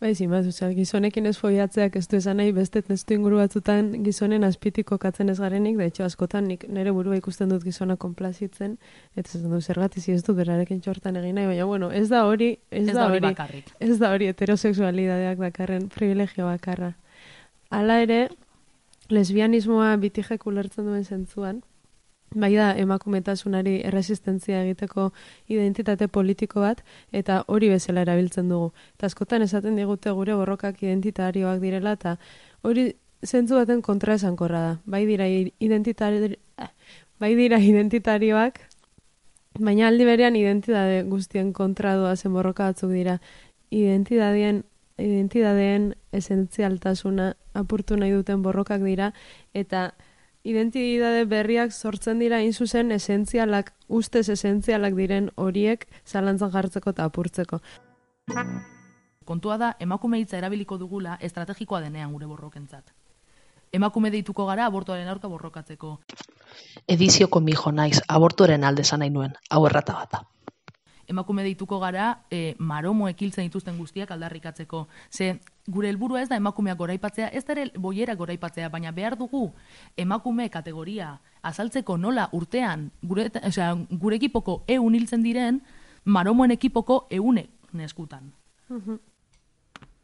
[0.00, 4.46] Bai, zimaz, osea, gizonekin ez foiatzeak ez du esan nahi beste testu inguru batzutan gizonen
[4.48, 8.78] azpitiko katzen ez garenik, da etxo askotan nik nire burua ikusten dut gizona konplazitzen,
[9.14, 12.54] eta ez du zergatik ez du berarekin txortan egin nahi, baina bueno, ez da hori,
[12.70, 13.72] ez, Ez da hori bakarrik.
[13.78, 16.94] Ez da hori heterosexualidadeak dakarren privilegio bakarra.
[17.68, 18.22] Hala ere,
[19.12, 21.60] lesbianismoa bitijek ulertzen duen zentzuan,
[22.34, 25.10] bai da emakumetasunari erresistentzia egiteko
[25.48, 28.70] identitate politiko bat, eta hori bezala erabiltzen dugu.
[28.96, 32.16] Eta askotan esaten digute gure borrokak identitarioak direla, eta
[32.62, 32.92] hori
[33.26, 34.72] zentzu baten kontra esankorra da.
[34.84, 36.36] Bai dira identitari,
[37.20, 38.60] bai dira identitarioak,
[39.58, 43.18] baina aldi berean identitate guztien kontra doazen borroka batzuk dira.
[43.70, 44.64] Identidadien
[45.00, 49.12] identidadeen esentzialtasuna apurtu nahi duten borrokak dira,
[49.54, 49.90] eta
[50.44, 57.60] identidade berriak sortzen dira hain zuzen esentzialak, ustez esentzialak diren horiek zalantzan jartzeko eta apurtzeko.
[59.24, 62.92] Kontua da, emakume hitza erabiliko dugula estrategikoa denean gure borrokentzat.
[63.72, 65.98] Emakume deituko gara abortuaren aurka borrokatzeko.
[66.88, 70.24] Edizioko mijo naiz, abortuaren alde nahi nuen, hau errata bat da.
[71.10, 74.86] Emakume deituko gara e, maromo ekiltzen dituzten guztiak aldarrikatzeko.
[75.10, 79.50] Ze gure helburua ez da emakumeak goraipatzea, ez da ere boiera goraipatzea, baina behar dugu
[79.96, 85.60] emakume kategoria azaltzeko nola urtean gure, osea, gure ekipoko eun hiltzen diren
[86.04, 88.32] maromoen ekipoko eunek neskutan.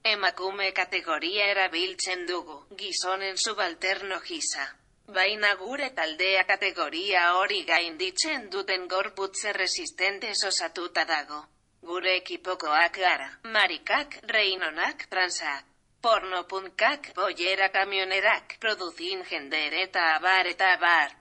[0.06, 4.68] Emakume kategoria erabiltzen dugu, gizonen subalterno gisa.
[5.14, 11.44] Baina gure taldea kategoria hori gainditzen duten gorputze resistentes osatuta dago.
[11.86, 15.62] Gure ekipokoak gara, marikak, reinonak, transak,
[16.02, 21.14] pornopunkak, bollera kamionerak, produzin jender eta abar eta abar.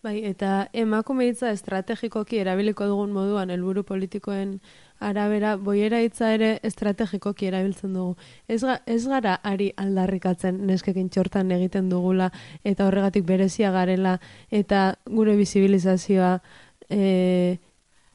[0.00, 4.62] Bai, eta emakume hitza estrategikoki erabiliko dugun moduan helburu politikoen
[5.00, 8.16] arabera boiera hitza ere estrategikoki erabiltzen dugu.
[8.48, 12.30] Ez, ga, ez gara ari aldarrikatzen neskekin txortan egiten dugula
[12.64, 14.18] eta horregatik berezia garela
[14.50, 16.38] eta gure bizibilizazioa
[16.90, 17.58] e,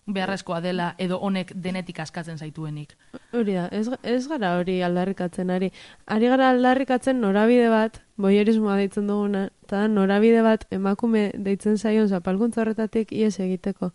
[0.06, 2.92] Beharrezkoa dela edo honek denetik askatzen zaituenik.
[3.34, 5.72] hori da, ez, ez gara hori aldarrikatzen ari.
[6.06, 12.62] Ari gara aldarrikatzen norabide bat, boierismoa deitzen duguna, eta norabide bat emakume deitzen zaion zapalkuntza
[12.62, 13.92] horretatik ies egiteko.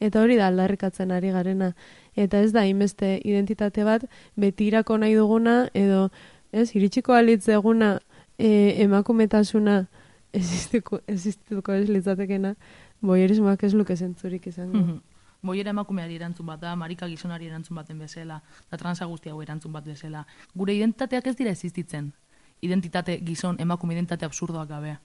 [0.00, 1.74] Eta hori da aldarrikatzen ari garena.
[2.16, 4.04] Eta ez da inbeste identitate bat
[4.36, 6.10] betirako nahi duguna edo
[6.52, 7.98] ez iritsiko alitz eguna
[8.38, 9.86] e, emakumetasuna
[10.32, 12.54] existituko, existituko ez litzatekena
[13.00, 14.78] boierismoak ez luke zentzurik izango.
[14.78, 14.98] Mhm.
[15.42, 19.72] Boiera emakumeari erantzun bat da, marika gizonari erantzun baten bezala, da transa guzti hau erantzun
[19.72, 20.26] bat bezala.
[20.54, 22.12] Gure identitateak ez dira existitzen.
[22.60, 24.98] Identitate gizon emakume identitate absurdoak gabe.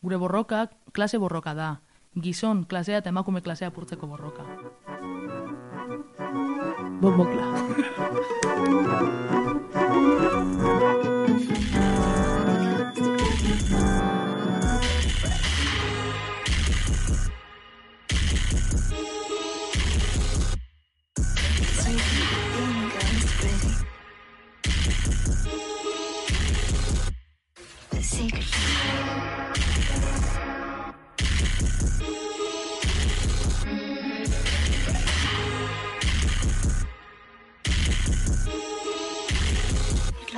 [0.00, 1.80] Gure borrokak klase borroka da.
[2.16, 4.46] Gizon klasea eta emakume klasea apurtzeko borroka.
[7.00, 7.44] Bombocla.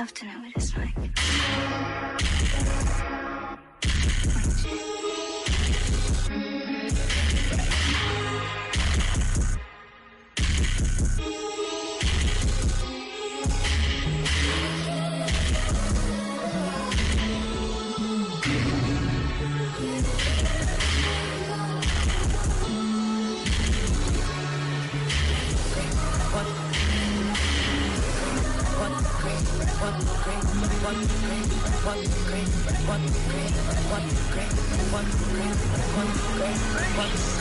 [0.01, 1.11] Love to know what it's like.
[29.81, 30.45] one, one,
[30.83, 32.05] one, one,
[36.97, 37.40] one,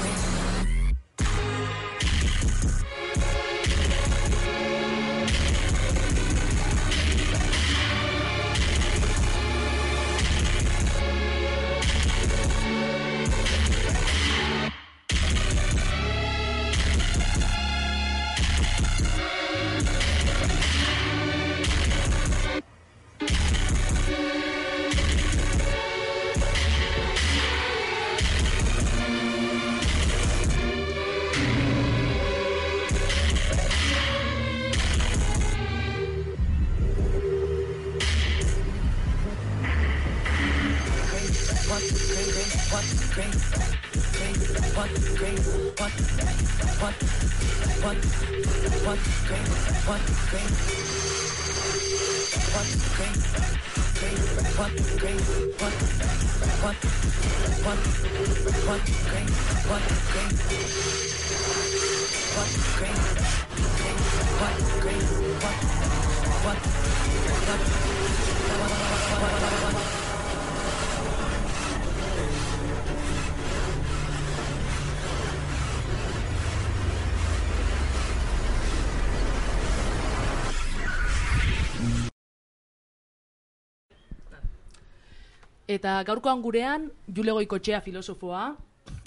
[85.81, 88.51] Eta gaurkoan gurean, Jule Goikotxea filosofoa,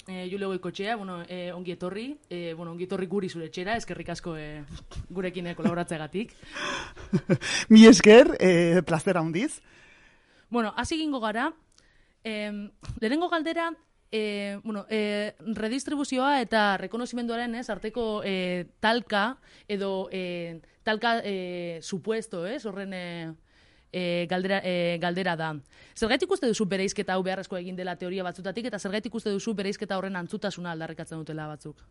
[0.08, 4.10] e, Jule Goikotxea, bueno, e, ongi etorri, e, bueno, ongi etorri guri zure etxera, eskerrik
[4.10, 4.64] asko e,
[5.06, 6.34] gurekin e, kolaboratzeagatik.
[7.70, 9.60] Mi esker, eh, plazer handiz.
[10.50, 11.52] Bueno, hasi gingo gara,
[12.24, 13.70] em, lehenengo galdera,
[14.10, 19.36] e, bueno, e, redistribuzioa eta rekonozimenduaren ez, arteko e, talka,
[19.68, 23.06] edo e, talka e, supuesto, ez, horren e,
[23.94, 25.52] e, galdera, e, galdera da.
[25.94, 29.98] Zergaitik uste duzu bereizketa hau beharrezko egin dela teoria batzutatik, eta zergaitik uste duzu bereizketa
[29.98, 31.84] horren antzutasuna aldarrikatzen dutela batzuk?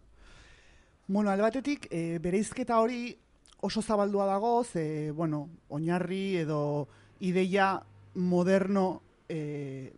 [1.07, 3.15] Bueno, alde batetik, e, bereizketa hori
[3.63, 6.89] oso zabaldua dago, ze, bueno, oinarri edo
[7.23, 7.77] ideia
[8.15, 9.93] moderno e,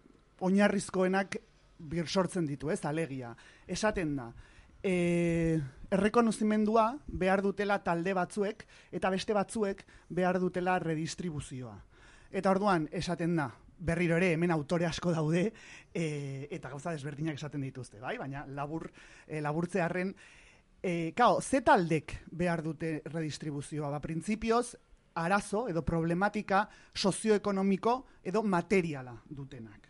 [0.46, 1.40] oinarrizkoenak
[1.80, 3.34] bir sortzen ditu, ez, alegia.
[3.68, 4.30] Esaten da,
[4.86, 5.58] e,
[5.90, 8.64] errekonozimendua behar dutela talde batzuek,
[8.94, 11.76] eta beste batzuek behar dutela redistribuzioa.
[12.36, 13.46] Eta orduan, esaten da,
[13.80, 15.46] berriro ere, hemen autore asko daude,
[15.96, 18.18] e, eta gauza desberdinak esaten dituzte, bai?
[18.20, 18.90] Baina labur,
[19.24, 20.12] e, laburtzearren,
[20.84, 23.94] e, kao, ze taldek behar dute redistribuzioa?
[23.94, 24.76] Ba, printzipioz,
[25.16, 29.88] arazo edo problematika sozioekonomiko edo materiala dutenak.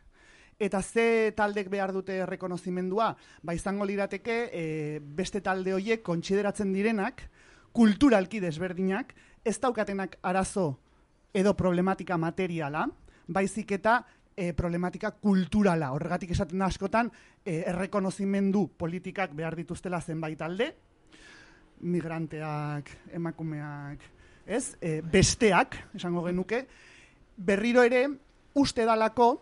[0.61, 3.09] Eta ze taldek behar dute rekonozimendua?
[3.41, 4.65] Ba, izango lirateke e,
[5.01, 7.25] beste talde horiek kontsideratzen direnak,
[7.73, 10.75] kulturalki desberdinak, ez daukatenak arazo
[11.35, 12.85] edo problematika materiala,
[13.27, 13.99] baizik eta
[14.35, 15.91] e, problematika kulturala.
[15.95, 17.11] Horregatik esaten da askotan,
[17.43, 20.71] e, errekonozimendu politikak behar dituztela zenbait talde,
[21.83, 24.05] migranteak, emakumeak,
[24.47, 24.77] ez?
[24.79, 26.65] E, besteak, esango genuke,
[27.35, 28.05] berriro ere,
[28.55, 29.33] uste dalako,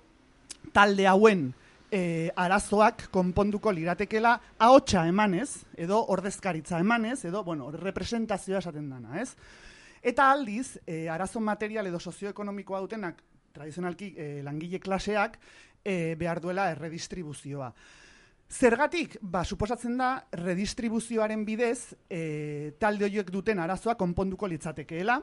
[0.73, 1.51] talde hauen
[1.93, 9.35] e, arazoak konponduko liratekela ahotsa emanez, edo ordezkaritza emanez, edo, bueno, representazioa esaten dana, ez?
[10.03, 13.21] Eta aldiz, e, arazo material edo sozioekonomikoa dutenak,
[13.55, 15.37] tradizionalki e, langile klaseak,
[15.79, 17.71] e, behar duela erredistribuzioa.
[18.53, 25.15] Zergatik, ba, suposatzen da, redistribuzioaren bidez, e, talde horiek duten arazoa konponduko litzatekeela,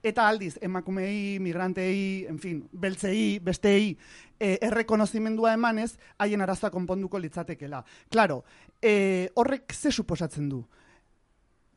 [0.00, 3.98] eta aldiz, emakumei, migrantei, en fin, beltzei, bestei,
[4.38, 7.82] e, errekonozimendua emanez, haien arazoa konponduko litzatekeela.
[8.08, 8.44] Claro,
[8.80, 10.64] e, horrek ze suposatzen du?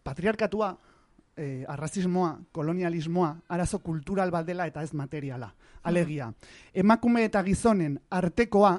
[0.04, 0.72] Patriarkatua,
[1.38, 5.54] e, arrazismoa, kolonialismoa, arazo kultural baldela eta ez materiala.
[5.84, 6.30] Alegia,
[6.74, 8.78] emakume eta gizonen artekoa,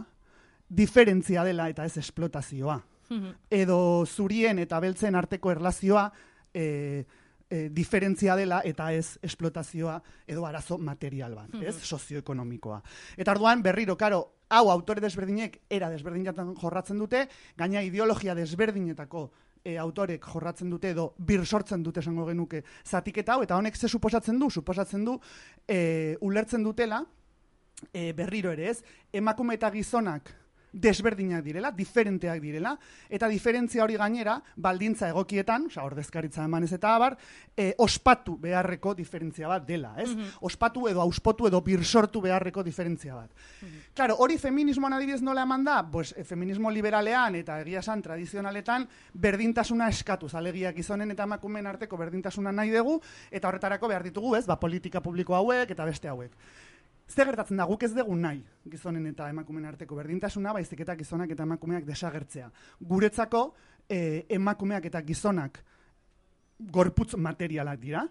[0.69, 2.81] diferentzia dela eta ez esplotazioa.
[3.53, 6.09] Edo zurien eta beltzen arteko erlazioa
[6.55, 7.05] e,
[7.51, 12.81] e, diferentzia dela eta ez esplotazioa edo arazo material bat, ez sozioekonomikoa.
[13.17, 17.27] Eta arduan berriro, karo, hau autore desberdinek era desberdinatan jorratzen dute,
[17.57, 19.29] gaina ideologia desberdinetako
[19.65, 23.89] e, autorek jorratzen dute edo bir sortzen dute esango genuke zatiketa hau, eta honek ze
[23.89, 24.51] suposatzen du?
[24.51, 25.19] Suposatzen du
[25.67, 27.05] e, ulertzen dutela,
[27.93, 30.33] e, berriro ere ez, emakume eta gizonak
[30.75, 32.75] desberdinak direla, diferenteak direla,
[33.09, 37.17] eta diferentzia hori gainera, baldintza egokietan, oza, ordezkaritza emanez eta abar,
[37.57, 40.11] e, ospatu beharreko diferentzia bat dela, ez?
[40.43, 43.31] Ospatu edo auspotu edo birsortu beharreko diferentzia bat.
[43.95, 48.89] Claro, hori feminismoan adibidez nola eman da, pues, e, feminismo liberalean eta egia esan tradizionaletan
[49.15, 53.01] berdintasuna eskatuz, alegia gizonen eta emakumeen arteko berdintasuna nahi dugu,
[53.31, 56.35] eta horretarako behar ditugu, ez, ba, politika publiko hauek eta beste hauek.
[57.09, 58.41] Zer gertatzen da, guk ez dugu nahi
[58.71, 62.51] gizonen eta emakumeen arteko berdintasuna, baizik eta gizonak eta emakumeak desagertzea.
[62.81, 63.45] Guretzako,
[63.89, 65.61] eh, emakumeak eta gizonak
[66.59, 68.07] gorputz materialak dira,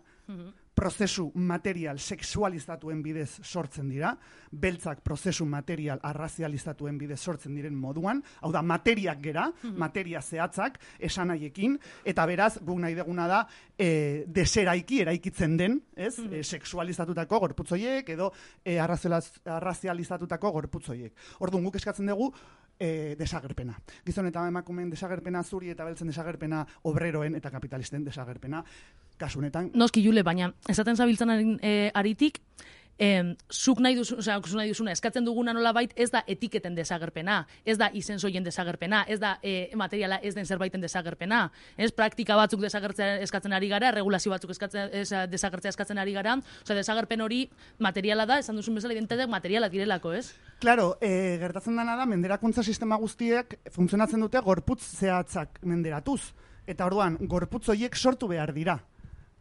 [0.73, 4.13] prozesu material sexualizatuen bidez sortzen dira,
[4.51, 9.47] beltzak prozesu material arrazializatuen bidez sortzen diren moduan, hau da, materiak gera,
[9.77, 13.43] materia zehatzak, esan haiekin, eta beraz, guk nahi deguna da,
[13.77, 18.31] e, deseraiki, eraikitzen den, ez, e, sexualizatutako gorputzoiek, edo
[18.65, 21.13] e, arrazializatutako gorputzoiek.
[21.45, 22.31] Orduan, guk eskatzen dugu,
[22.79, 23.75] e, desagerpena.
[24.05, 28.63] Gizon eta emakumeen desagerpena zuri eta beltzen desagerpena obreroen eta kapitalisten desagerpena
[29.17, 32.39] kasunetan Noski jule, baina esaten zabiltzanaren e, aritik,
[32.97, 36.75] em, zuk nahi duzu, osea, zuk nahi duzuna, eskatzen duguna nola bait, ez da etiketen
[36.75, 41.47] desagerpena, ez da izensoien desagerpena, ez da e, materiala ez den zerbaiten desagerpena,
[41.77, 46.37] ez praktika batzuk desagertzea eskatzen ari gara, regulazio batzuk eskatzen, ez, desagertzea eskatzen ari gara,
[46.63, 47.43] osea, desagerpen hori
[47.79, 50.29] materiala da, esan duzun bezala identitateak materiala direlako, ez?
[50.61, 56.21] Claro, e, gertatzen dena da, menderakuntza sistema guztiek funtzionatzen dute gorputz zehatzak menderatuz.
[56.63, 58.77] Eta orduan, gorputz horiek sortu behar dira.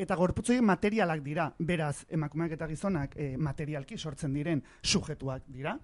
[0.03, 1.45] Eta gorputz horiek materialak dira.
[1.59, 5.77] Beraz, emakumeak eta gizonak e, materialki sortzen diren sujetuak dira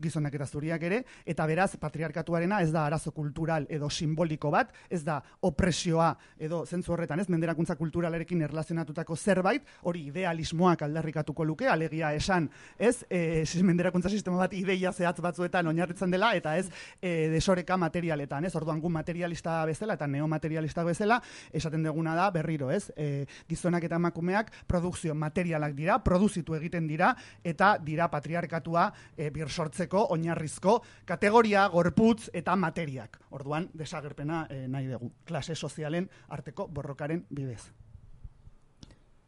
[0.00, 5.02] gizonak eta zuriak ere, eta beraz, patriarkatuarena ez da arazo kultural edo simboliko bat, ez
[5.04, 7.28] da opresioa edo zentzu horretan, ez?
[7.32, 14.54] Menderakuntza kulturalarekin erlazionatutako zerbait, hori idealismoak aldarrikatuko luke, alegia esan, ez, e, menderakuntza sistema bat
[14.54, 16.68] ideia zehatz batzuetan oinarritzen dela, eta ez
[17.00, 21.20] e, desoreka materialetan, ez, orduan gu materialista bezala eta neomaterialista bezala,
[21.52, 27.14] esaten deguna da, berriro, ez, e, gizonak eta emakumeak produkzio materialak dira, produzitu egiten dira,
[27.44, 29.30] eta dira patriarkatua e,
[29.78, 33.18] birsortzeko oinarrizko kategoria, gorputz eta materiak.
[33.30, 37.70] Orduan, desagerpena e, nahi dugu, klase sozialen arteko borrokaren bidez.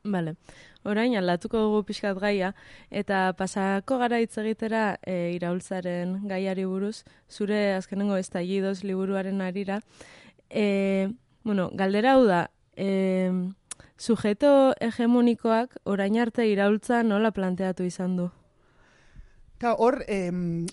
[0.02, 0.34] Bale,
[0.84, 2.54] orain aldatuko dugu pixkat gaia,
[2.90, 9.80] eta pasako gara hitz egitera e, iraultzaren gaiari buruz, zure azkenengo estallidoz liburuaren arira.
[10.48, 11.10] E,
[11.44, 13.52] bueno, galdera hau da, e,
[13.98, 18.30] sujeto hegemonikoak orain arte iraultza nola planteatu izan du?
[19.60, 20.64] Ka, hor, em,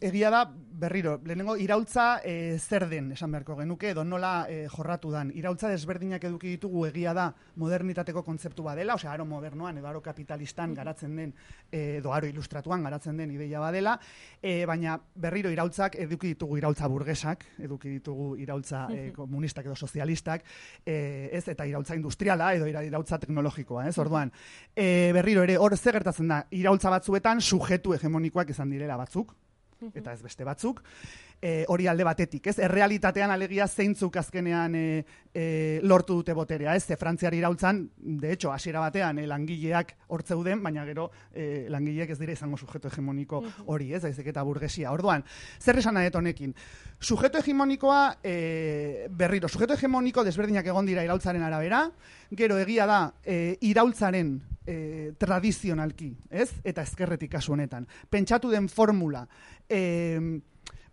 [0.77, 5.31] berriro, lehenengo iraultza e, zer den, esan beharko genuke, edo nola e, jorratu dan.
[5.33, 10.75] Iraultza desberdinak eduki ditugu egia da modernitateko kontzeptu badela, osea, aro modernoan edo aro kapitalistan
[10.77, 11.33] garatzen den,
[11.71, 13.95] e, edo aro ilustratuan garatzen den ideia badela,
[14.41, 20.45] e, baina berriro iraultzak eduki ditugu iraultza burgesak, eduki ditugu iraultza e, komunistak edo sozialistak,
[20.85, 24.31] e, ez, eta iraultza industriala edo ira- iraultza teknologikoa, ez, orduan.
[24.75, 29.33] E, berriro ere, hor zer gertatzen da, iraultza batzuetan sujetu hegemonikoak izan direla batzuk,
[29.93, 30.81] eta ez beste batzuk,
[31.41, 32.57] e, hori alde batetik, ez?
[32.65, 34.85] Errealitatean alegia zeintzuk azkenean e,
[35.33, 35.45] e,
[35.83, 36.85] lortu dute boterea, ez?
[36.85, 42.19] Ze Frantziari iraultzan, de hecho, hasiera batean e, langileak hortzeuden, baina gero e, langileak ez
[42.19, 44.01] dira izango sujeto hegemoniko hori, ez?
[44.03, 44.91] Baizik eta burgesia.
[44.91, 45.23] Orduan,
[45.61, 46.55] zer esan nahi honekin?
[46.99, 51.85] Sujeto hegemonikoa, e, berriro, sujeto hegemoniko desberdinak egon dira iraultzaren arabera,
[52.31, 56.51] gero egia da, e, iraultzaren e, tradizionalki, ez?
[56.67, 57.87] Eta ezkerretik kasu honetan.
[58.09, 59.23] Pentsatu den formula,
[59.69, 60.19] e,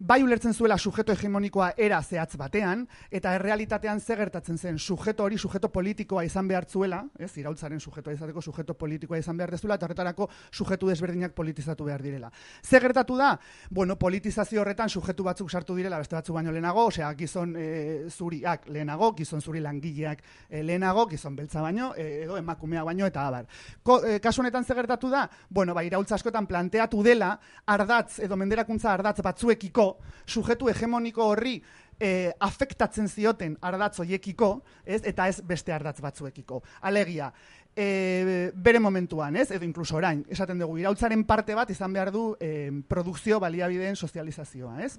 [0.05, 5.39] bai ulertzen zuela sujeto hegemonikoa era zehatz batean, eta errealitatean ze gertatzen zen sujeto hori
[5.39, 9.87] sujeto politikoa izan behar zuela, ez, iraultzaren sujetoa izateko sujeto politikoa izan behar dezuela, eta
[9.87, 12.31] horretarako sujetu desberdinak politizatu behar direla.
[12.63, 13.39] Ze gertatu da?
[13.71, 18.69] Bueno, politizazio horretan sujetu batzuk sartu direla, beste batzuk baino lehenago, osea, gizon e, zuriak
[18.69, 23.49] lehenago, gizon zuri langileak e, lehenago, gizon beltza baino, e, edo emakumea baino, eta abar.
[23.83, 25.25] Ko, e, kasu honetan ze gertatu da?
[25.49, 29.94] Bueno, ba, iraultza askotan planteatu dela, ardatz edo menderakuntza ardatz batzuekiko,
[30.27, 31.59] sujetu hegemoniko horri
[32.01, 35.03] e, afektatzen zioten ardatz hoiekiko, ez?
[35.05, 36.63] eta ez beste ardatz batzuekiko.
[36.83, 37.31] Alegia,
[37.77, 39.51] e, bere momentuan, ez?
[39.51, 44.81] Edo inkluso orain, esaten dugu, iraultzaren parte bat izan behar du e, produkzio baliabideen sozializazioa,
[44.85, 44.99] ez?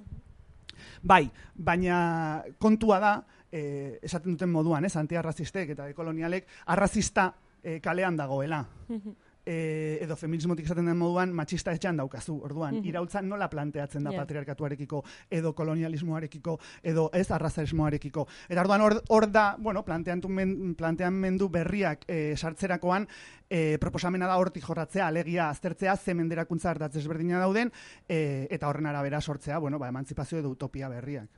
[1.02, 1.24] Bai,
[1.56, 3.16] baina kontua da,
[3.52, 4.96] e, esaten duten moduan, ez?
[5.00, 7.32] Antiarrazistek eta dekolonialek, arrazista
[7.64, 8.66] e, kalean dagoela.
[9.46, 12.40] e, edo feminismotik esaten den moduan matxista etxean daukazu.
[12.44, 12.86] Orduan, Mhm.
[12.86, 14.20] iraultza nola planteatzen da Ja.
[14.22, 18.28] patriarkatuarekiko edo kolonialismoarekiko edo ez arrazaismoarekiko.
[18.50, 19.84] Eta orduan hor, hor da, bueno,
[20.30, 23.08] men, planteamendu berriak e, sartzerakoan
[23.50, 27.72] e, proposamena da hortik jorratzea, alegia aztertzea, ze menderakuntza hartatz ezberdina dauden,
[28.10, 31.30] e, eta horren arabera sortzea, bueno, ba, emantzipazio edo utopia berriak.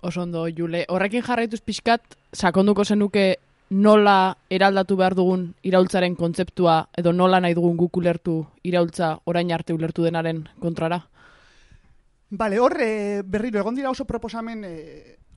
[0.00, 0.84] Oso ondo, Jule.
[0.88, 2.02] Horrekin jarraituz pixkat,
[2.32, 3.38] sakonduko zenuke
[3.70, 9.74] nola eraldatu behar dugun iraultzaren kontzeptua, edo nola nahi dugun guk ulertu iraultza orain arte
[9.74, 11.00] ulertu denaren kontrara?
[12.30, 14.74] Bale, hor e, berriro egon dira oso proposamen e,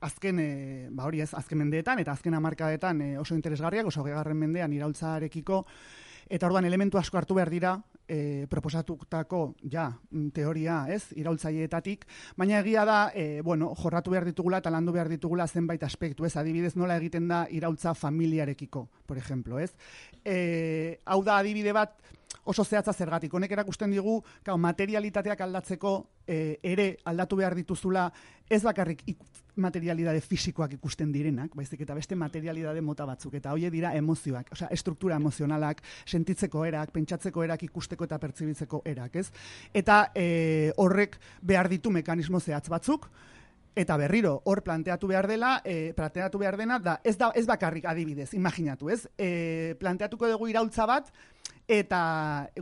[0.00, 4.38] azken, e, ba hori ez, azken mendeetan eta azken hamarkadetan e, oso interesgarriak, oso gegarren
[4.38, 5.64] mendean iraultzarekiko,
[6.28, 7.72] eta orduan elementu asko hartu behar dira
[8.08, 12.06] e, proposatutako, ja, mm, teoria, ez, iraultzaileetatik,
[12.36, 16.34] baina egia da, e, bueno, jorratu behar ditugula eta landu behar ditugula zenbait aspektu, ez,
[16.36, 19.74] adibidez nola egiten da iraultza familiarekiko, por ejemplo, ez.
[20.24, 21.98] E, hau da adibide bat,
[22.48, 23.34] oso zehatza zergatik.
[23.34, 25.92] Honek erakusten digu, gau, materialitateak aldatzeko
[26.26, 28.08] e, ere aldatu behar dituzula
[28.48, 29.20] ez bakarrik ik,
[29.58, 34.68] materialidade fisikoak ikusten direnak, baizik eta beste materialidade mota batzuk, eta hoie dira emozioak, osea,
[34.74, 39.28] estruktura emozionalak, sentitzeko erak, pentsatzeko erak, ikusteko eta pertsibitzeko erak, ez?
[39.74, 43.10] Eta e, horrek behar ditu mekanismo zehatz batzuk,
[43.78, 47.84] Eta berriro, hor planteatu behar dela, e, planteatu behar dena, da, ez, da, ez bakarrik
[47.86, 49.04] adibidez, imaginatu, ez?
[49.14, 51.12] E, planteatuko dugu iraultza bat,
[51.70, 52.00] eta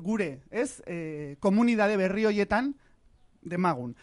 [0.05, 0.83] gure, ez?
[0.85, 2.75] E, komunidade berri hoietan,
[3.41, 3.95] demagun,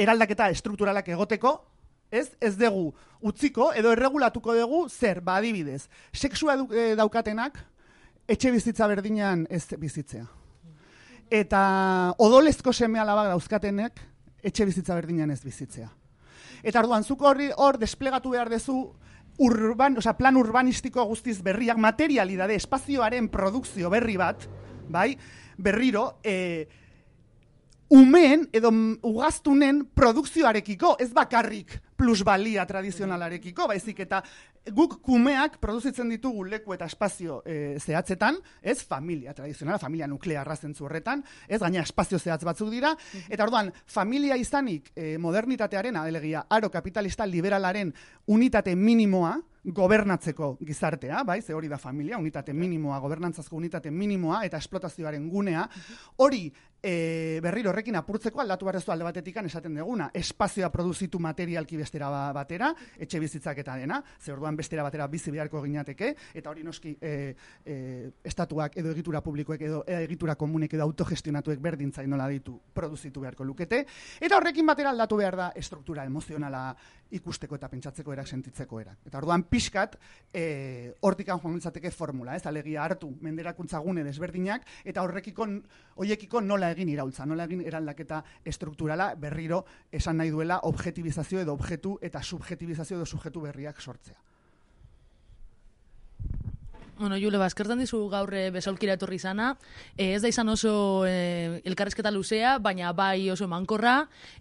[0.00, 1.52] eraldaketa estrukturalak egoteko,
[2.10, 2.30] ez?
[2.40, 2.90] Ez dugu
[3.20, 7.58] utziko, edo erregulatuko dugu, zer, ba adibidez, du, e, daukatenak,
[8.28, 10.26] etxe bizitza berdinean ez bizitzea.
[11.30, 14.00] Eta odolezko seme alabak dauzkatenek,
[14.42, 15.88] etxe bizitza berdinean ez bizitzea.
[16.62, 18.92] Eta orduan, zuk horri hor desplegatu behar dezu
[19.40, 24.46] urban, osea, plan urbanistiko guztiz berriak, materialidade, espazioaren produkzio berri bat,
[24.88, 25.14] bai,
[25.56, 26.66] berriro, e,
[27.90, 28.70] umeen edo
[29.06, 34.22] ugaztunen produkzioarekiko, ez bakarrik plusbalia tradizionalarekiko, baizik eta
[34.76, 40.88] guk kumeak produzitzen ditugu leku eta espazio e, zehatzetan, ez familia tradizionala, familia nuklearra zentzu
[40.88, 42.94] horretan, ez gaina espazio zehatz batzuk dira,
[43.28, 47.92] eta orduan familia izanik e, modernitatearen adelegia aro kapitalista liberalaren
[48.32, 54.56] unitate minimoa, gobernatzeko gizartea, bai, ze hori da familia, unitate minimoa, gobernantzazko unitate minimoa eta
[54.56, 55.66] esplotazioaren gunea,
[56.16, 56.46] hori
[56.82, 62.32] e, berriro horrekin apurtzeko aldatu behar alde batetikan esaten deguna, espazioa produzitu materialki bestera ba-
[62.32, 66.96] batera, etxe bizitzak eta dena, ze orduan bestera batera bizi beharko ginateke, eta hori noski
[67.00, 72.58] e, e, estatuak edo egitura publikoek edo e, egitura komunek edo autogestionatuek berdintzain nola ditu
[72.74, 73.84] produzitu beharko lukete,
[74.20, 76.74] eta horrekin batera aldatu behar da estruktura emozionala
[77.10, 78.98] ikusteko eta pentsatzeko erak sentitzeko erak.
[79.06, 79.96] Eta orduan pixkat,
[80.32, 81.60] e, hortikan joan
[81.90, 85.46] formula, ez, alegia hartu menderakuntza gune desberdinak, eta horrekiko,
[85.96, 91.98] hoiekiko nola egin iraultza, nola egin eraldaketa estrukturala berriro esan nahi duela objetibizazio edo objektu
[92.02, 94.18] eta subjetibizazio edo subjektu berriak sortzea.
[97.00, 99.54] Bueno, Jule, baskertan dizu gaur eh, besaulkira etorri izana.
[99.94, 103.94] Eh, ez da izan oso eh, elkarrezketa luzea, baina bai oso emankorra,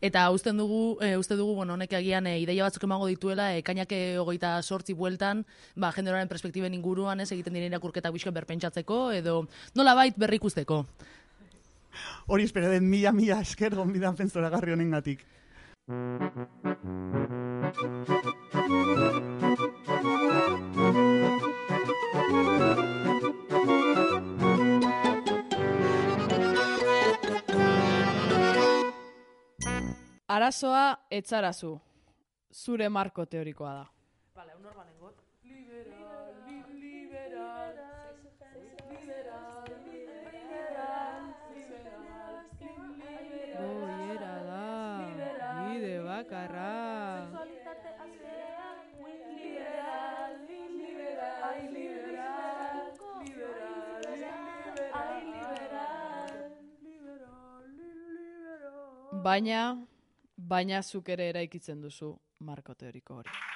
[0.03, 3.61] eta usten dugu, eh, uste dugu, bueno, honek agian eh, ideia batzuk emango dituela, eh,
[3.63, 5.45] kainake hogeita sortzi bueltan,
[5.80, 9.45] ba, jenderoaren perspektiben inguruan, ez egiten diren irakurketak bizko berpentsatzeko, edo
[9.80, 10.84] nola bait berrikusteko.
[12.28, 15.26] Hori espero den mila mila esker gonbidan pentsoragarri honengatik.
[30.30, 31.80] Arazoa etzarazu.
[32.54, 33.88] Zure marko teorikoa da.
[46.20, 47.30] Bakarra.
[59.24, 59.61] Baina,
[60.51, 63.49] baina zuk ere eraikitzen duzu marko teoriko hori.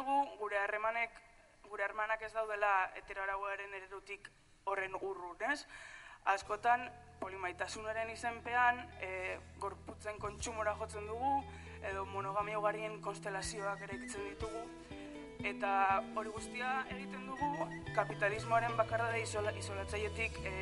[0.00, 1.20] Dugu gure harremanek
[1.70, 4.28] gure harremanak ez daudela heteroarauaren eredutik
[4.66, 5.64] horren urrun, ez?
[6.32, 6.82] Askotan,
[7.20, 11.30] polimaitasunaren izenpean, e, gorputzen kontsumora jotzen dugu,
[11.90, 14.64] edo monogamia ugarien konstelazioak ere ikitzen ditugu,
[15.52, 15.72] eta
[16.18, 20.56] hori guztia egiten dugu kapitalismoaren bakarra da isola, isolatzaietik e,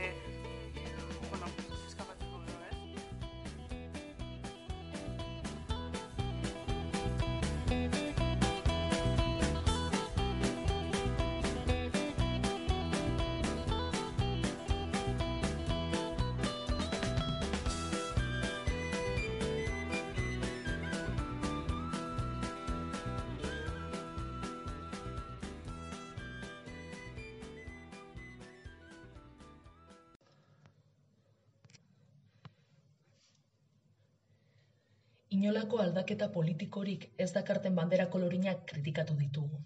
[35.36, 39.58] Inolako aldaketa politikorik ez dakarten bandera kolorinak kritikatu ditugu.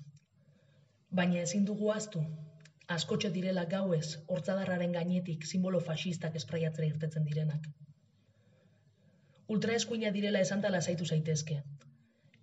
[1.18, 2.22] Baina ezin dugu aztu,
[2.94, 7.68] askotxo direla gauez, hortzadarraren gainetik simbolo fasistak espraiatzera irtetzen direnak.
[9.56, 11.60] Ultraeskuina direla esan dela zaitu zaitezke.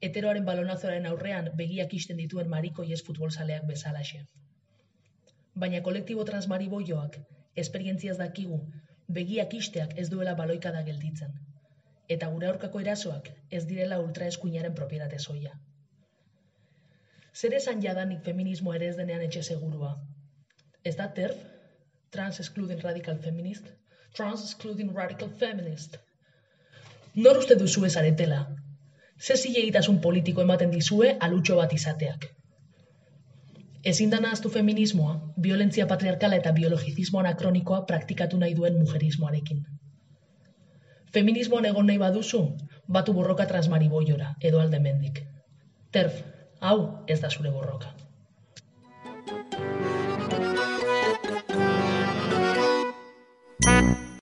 [0.07, 4.23] Heteroaren balonazoaren aurrean begiak isten dituen marikoiez futbolzaleak bezalaxe.
[5.65, 7.19] Baina kolektibo transmariboioak,
[7.65, 8.63] esperientziaz dakigu,
[9.19, 11.35] begiak isteak ez duela baloikada gelditzen.
[12.15, 15.51] Eta gure aurkako erasoak ez direla ultraeskuinaren propietate soia.
[17.39, 19.91] Zer esan jadanik feminismo ere ez denean etxe segurua?
[20.83, 21.43] Ez da TERF?
[22.15, 23.69] Trans Excluding Radical Feminist?
[24.17, 25.99] Trans Excluding Radical Feminist?
[27.15, 28.39] Nor uste duzu ezaretela?
[29.19, 32.29] Ze zilegitasun politiko ematen dizue alutxo bat izateak?
[33.91, 35.13] Ezin da nahaztu feminismoa,
[35.47, 39.61] violentzia patriarkala eta biologizismo anakronikoa praktikatu nahi duen mujerismoarekin.
[41.13, 42.41] Feminismoan egon nahi baduzu,
[42.87, 45.23] batu borroka transmariboiora, edo alde mendik.
[45.91, 46.21] Terf,
[46.61, 47.93] hau ez da zure borroka.